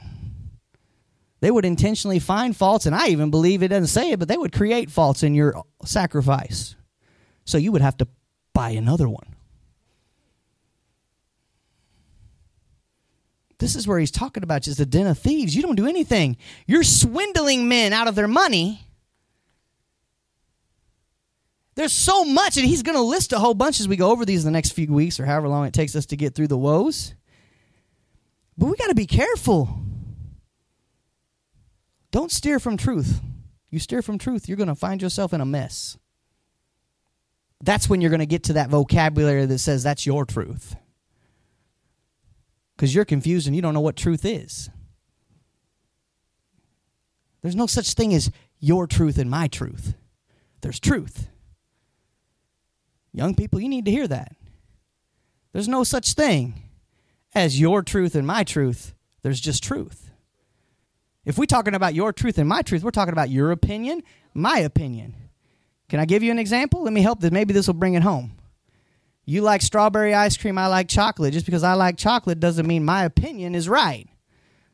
They 1.40 1.52
would 1.52 1.66
intentionally 1.66 2.20
find 2.20 2.56
faults, 2.56 2.88
and 2.88 2.96
I 2.96 3.10
even 3.10 3.30
believe 3.30 3.62
it 3.62 3.68
doesn't 3.68 3.88
say 3.88 4.12
it, 4.12 4.20
but 4.20 4.28
they 4.28 4.38
would 4.38 4.54
create 4.54 4.90
faults 4.90 5.22
in 5.22 5.36
your 5.36 5.62
sacrifice. 5.86 6.76
So 7.46 7.60
you 7.60 7.72
would 7.72 7.84
have 7.84 7.98
to 7.98 8.08
buy 8.54 8.72
another 8.72 9.08
one. 9.08 9.36
This 13.60 13.76
is 13.76 13.88
where 13.88 14.00
he's 14.00 14.12
talking 14.12 14.44
about 14.44 14.64
just 14.64 14.80
a 14.80 14.86
den 14.86 15.08
of 15.08 15.20
thieves. 15.20 15.56
You 15.56 15.62
don't 15.62 15.76
do 15.76 15.88
anything. 15.88 16.38
You're 16.66 16.84
swindling 16.84 17.68
men 17.68 17.92
out 17.92 18.08
of 18.08 18.16
their 18.16 18.28
money. 18.28 18.82
There's 21.76 21.94
so 21.94 22.24
much, 22.24 22.58
and 22.58 22.66
he's 22.66 22.84
going 22.84 22.98
to 22.98 23.04
list 23.04 23.34
a 23.34 23.40
whole 23.40 23.54
bunch 23.54 23.80
as 23.80 23.88
we 23.88 23.96
go 23.96 24.10
over 24.12 24.26
these 24.26 24.44
in 24.44 24.52
the 24.52 24.56
next 24.56 24.72
few 24.72 24.92
weeks 24.92 25.20
or 25.20 25.26
however 25.26 25.48
long 25.48 25.66
it 25.68 25.74
takes 25.74 25.96
us 25.96 26.08
to 26.08 26.16
get 26.16 26.34
through 26.34 26.48
the 26.48 26.58
woes. 26.58 27.14
But 28.58 28.68
we 28.68 28.76
got 28.76 28.88
to 28.88 28.96
be 28.96 29.06
careful. 29.06 29.82
Don't 32.12 32.32
steer 32.32 32.60
from 32.60 32.78
truth. 32.78 33.22
You 33.70 33.80
steer 33.80 34.02
from 34.02 34.18
truth, 34.18 34.48
you're 34.48 34.58
going 34.58 34.68
to 34.70 34.76
find 34.76 35.02
yourself 35.02 35.34
in 35.34 35.42
a 35.42 35.46
mess. 35.46 35.98
That's 37.62 37.90
when 37.90 38.02
you're 38.02 38.10
going 38.10 38.20
to 38.20 38.26
get 38.26 38.44
to 38.44 38.54
that 38.54 38.70
vocabulary 38.70 39.46
that 39.46 39.60
says 39.60 39.84
that's 39.84 40.06
your 40.06 40.26
truth. 40.26 40.76
Because 42.76 42.94
you're 42.96 43.06
confused 43.06 43.48
and 43.48 43.56
you 43.56 43.62
don't 43.62 43.74
know 43.74 43.82
what 43.82 43.96
truth 43.96 44.24
is. 44.24 44.70
There's 47.42 47.56
no 47.56 47.68
such 47.68 47.94
thing 47.94 48.14
as 48.14 48.32
your 48.60 48.88
truth 48.88 49.18
and 49.18 49.30
my 49.30 49.48
truth. 49.48 49.96
There's 50.62 50.80
truth. 50.80 51.28
Young 53.12 53.36
people, 53.36 53.60
you 53.60 53.70
need 53.70 53.86
to 53.86 53.92
hear 53.92 54.08
that. 54.08 54.36
There's 55.54 55.68
no 55.68 55.84
such 55.84 56.14
thing 56.14 56.67
as 57.38 57.60
your 57.60 57.84
truth 57.84 58.16
and 58.16 58.26
my 58.26 58.44
truth. 58.44 58.96
There's 59.22 59.40
just 59.40 59.64
truth. 59.64 60.10
If 61.24 61.38
we're 61.38 61.46
talking 61.46 61.76
about 61.76 61.94
your 61.94 62.12
truth 62.12 62.38
and 62.38 62.50
my 62.50 62.62
truth, 62.62 62.84
we're 62.84 62.92
talking 62.92 63.14
about 63.14 63.30
your 63.30 63.52
opinion, 63.52 64.02
my 64.34 64.60
opinion. 64.60 65.16
Can 65.90 66.00
I 66.00 66.06
give 66.06 66.24
you 66.24 66.32
an 66.32 66.40
example? 66.40 66.84
Let 66.84 66.94
me 66.94 67.02
help 67.02 67.20
that. 67.22 67.34
Maybe 67.34 67.54
this 67.54 67.68
will 67.68 67.74
bring 67.74 67.94
it 67.94 68.04
home. 68.04 68.34
You 69.26 69.42
like 69.42 69.62
strawberry 69.62 70.14
ice 70.14 70.38
cream, 70.38 70.58
I 70.58 70.68
like 70.68 70.88
chocolate. 70.88 71.34
Just 71.34 71.46
because 71.46 71.64
I 71.64 71.74
like 71.74 71.98
chocolate 71.98 72.40
doesn't 72.40 72.66
mean 72.66 72.86
my 72.86 73.04
opinion 73.04 73.56
is 73.56 73.70
right. 73.70 74.08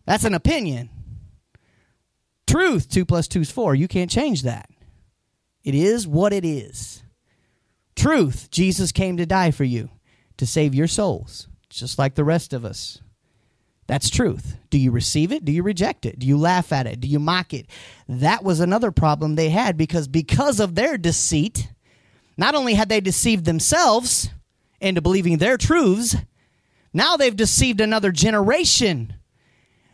That's 0.06 0.26
an 0.26 0.34
opinion. 0.34 0.90
Truth, 2.46 2.90
2 2.90 3.04
plus 3.06 3.28
2 3.28 3.42
is 3.42 3.52
4. 3.52 3.76
You 3.76 3.88
can't 3.88 4.12
change 4.12 4.44
that. 4.44 4.70
It 5.64 5.76
is 5.76 6.08
what 6.08 6.34
it 6.34 6.46
is. 6.46 7.04
Truth, 7.96 8.52
Jesus 8.52 8.92
came 8.92 9.18
to 9.18 9.26
die 9.26 9.52
for 9.52 9.64
you, 9.64 9.90
to 10.38 10.46
save 10.46 10.76
your 10.76 10.88
souls, 10.88 11.48
just 11.80 11.98
like 12.00 12.16
the 12.16 12.24
rest 12.24 12.54
of 12.54 12.66
us. 12.66 13.02
That's 13.88 14.10
truth. 14.10 14.56
Do 14.70 14.78
you 14.78 14.92
receive 14.92 15.32
it? 15.32 15.44
Do 15.44 15.52
you 15.52 15.62
reject 15.62 16.06
it? 16.06 16.18
Do 16.18 16.26
you 16.26 16.38
laugh 16.38 16.72
at 16.72 16.88
it? 16.88 17.00
Do 17.02 17.08
you 17.08 17.20
mock 17.20 17.54
it? 17.54 17.68
That 18.08 18.44
was 18.44 18.60
another 18.60 18.92
problem 18.92 19.36
they 19.36 19.50
had 19.50 19.78
because 19.78 20.08
because 20.08 20.60
of 20.60 20.76
their 20.76 20.98
deceit, 20.98 21.68
not 22.38 22.56
only 22.56 22.76
had 22.76 22.90
they 22.90 23.02
deceived 23.02 23.46
themselves 23.46 24.30
into 24.80 25.02
believing 25.02 25.38
their 25.38 25.58
truths, 25.58 26.16
now 26.94 27.18
they've 27.18 27.36
deceived 27.36 27.82
another 27.82 28.12
generation. 28.12 29.16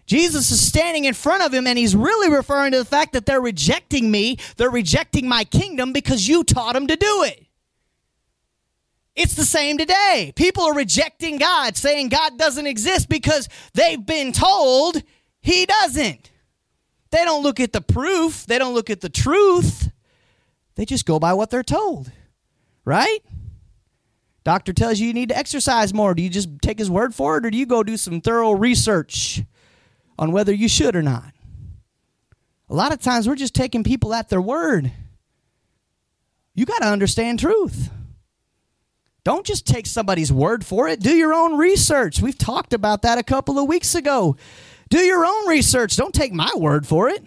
Jesus 0.05 0.51
is 0.51 0.65
standing 0.65 1.05
in 1.05 1.13
front 1.13 1.43
of 1.43 1.53
him 1.53 1.67
and 1.67 1.77
he's 1.77 1.95
really 1.95 2.33
referring 2.33 2.71
to 2.71 2.79
the 2.79 2.85
fact 2.85 3.13
that 3.13 3.25
they're 3.25 3.41
rejecting 3.41 4.09
me, 4.09 4.37
they're 4.57 4.69
rejecting 4.69 5.27
my 5.27 5.43
kingdom 5.43 5.93
because 5.93 6.27
you 6.27 6.43
taught 6.43 6.73
them 6.73 6.87
to 6.87 6.95
do 6.95 7.23
it. 7.23 7.45
It's 9.15 9.35
the 9.35 9.45
same 9.45 9.77
today. 9.77 10.31
People 10.35 10.63
are 10.63 10.73
rejecting 10.73 11.37
God, 11.37 11.75
saying 11.75 12.09
God 12.09 12.37
doesn't 12.37 12.67
exist 12.67 13.09
because 13.09 13.49
they've 13.73 14.03
been 14.05 14.31
told 14.31 15.01
he 15.41 15.65
doesn't. 15.65 16.31
They 17.11 17.25
don't 17.25 17.43
look 17.43 17.59
at 17.59 17.73
the 17.73 17.81
proof, 17.81 18.45
they 18.45 18.57
don't 18.57 18.73
look 18.73 18.89
at 18.89 19.01
the 19.01 19.09
truth. 19.09 19.91
They 20.75 20.85
just 20.85 21.05
go 21.05 21.19
by 21.19 21.33
what 21.33 21.49
they're 21.49 21.63
told. 21.63 22.11
Right? 22.85 23.19
Doctor 24.43 24.71
tells 24.71 24.99
you 24.99 25.07
you 25.07 25.13
need 25.13 25.29
to 25.29 25.37
exercise 25.37 25.93
more. 25.93 26.13
Do 26.13 26.23
you 26.23 26.29
just 26.29 26.49
take 26.61 26.79
his 26.79 26.89
word 26.89 27.13
for 27.13 27.37
it 27.37 27.45
or 27.45 27.51
do 27.51 27.57
you 27.57 27.65
go 27.65 27.83
do 27.83 27.97
some 27.97 28.21
thorough 28.21 28.51
research 28.51 29.43
on 30.17 30.31
whether 30.31 30.53
you 30.53 30.69
should 30.69 30.95
or 30.95 31.01
not? 31.01 31.33
A 32.69 32.73
lot 32.73 32.93
of 32.93 33.01
times 33.01 33.27
we're 33.27 33.35
just 33.35 33.53
taking 33.53 33.83
people 33.83 34.13
at 34.13 34.29
their 34.29 34.41
word. 34.41 34.91
You 36.53 36.65
got 36.65 36.79
to 36.79 36.87
understand 36.87 37.39
truth. 37.39 37.89
Don't 39.29 39.45
just 39.45 39.67
take 39.67 39.85
somebody's 39.85 40.33
word 40.33 40.65
for 40.65 40.87
it. 40.87 41.01
Do 41.01 41.11
your 41.11 41.35
own 41.35 41.55
research. 41.55 42.19
We've 42.19 42.35
talked 42.35 42.73
about 42.73 43.03
that 43.03 43.19
a 43.19 43.23
couple 43.23 43.59
of 43.59 43.67
weeks 43.67 43.93
ago. 43.93 44.37
Do 44.89 44.97
your 44.97 45.23
own 45.23 45.47
research. 45.47 45.95
Don't 45.95 46.15
take 46.15 46.33
my 46.33 46.49
word 46.55 46.87
for 46.87 47.09
it. 47.09 47.23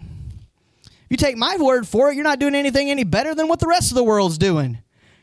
If 0.85 1.07
you 1.11 1.17
take 1.17 1.37
my 1.37 1.57
word 1.59 1.87
for 1.87 2.11
it, 2.11 2.17
you're 2.17 2.25
not 2.25 2.41
doing 2.41 2.57
anything 2.57 2.91
any 2.91 3.05
better 3.05 3.37
than 3.37 3.47
what 3.47 3.61
the 3.61 3.69
rest 3.69 3.93
of 3.93 3.95
the 3.95 4.03
world's 4.03 4.37
doing. 4.37 4.79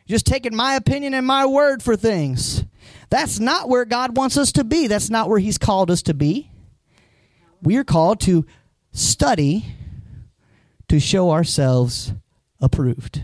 You're 0.06 0.16
just 0.16 0.26
taking 0.26 0.56
my 0.56 0.76
opinion 0.76 1.14
and 1.14 1.28
my 1.28 1.46
word 1.46 1.84
for 1.84 1.98
things. 1.98 2.64
That's 3.10 3.42
not 3.42 3.68
where 3.68 3.84
God 3.84 4.16
wants 4.16 4.38
us 4.38 4.54
to 4.54 4.64
be. 4.64 4.88
That's 4.88 5.10
not 5.10 5.28
where 5.28 5.40
He's 5.40 5.58
called 5.58 5.92
us 5.92 6.02
to 6.04 6.14
be. 6.14 6.50
We 7.62 7.76
are 7.76 7.84
called 7.84 8.22
to 8.22 8.46
study 8.94 9.66
to 10.88 10.98
show 11.02 11.32
ourselves 11.32 12.14
approved. 12.62 13.22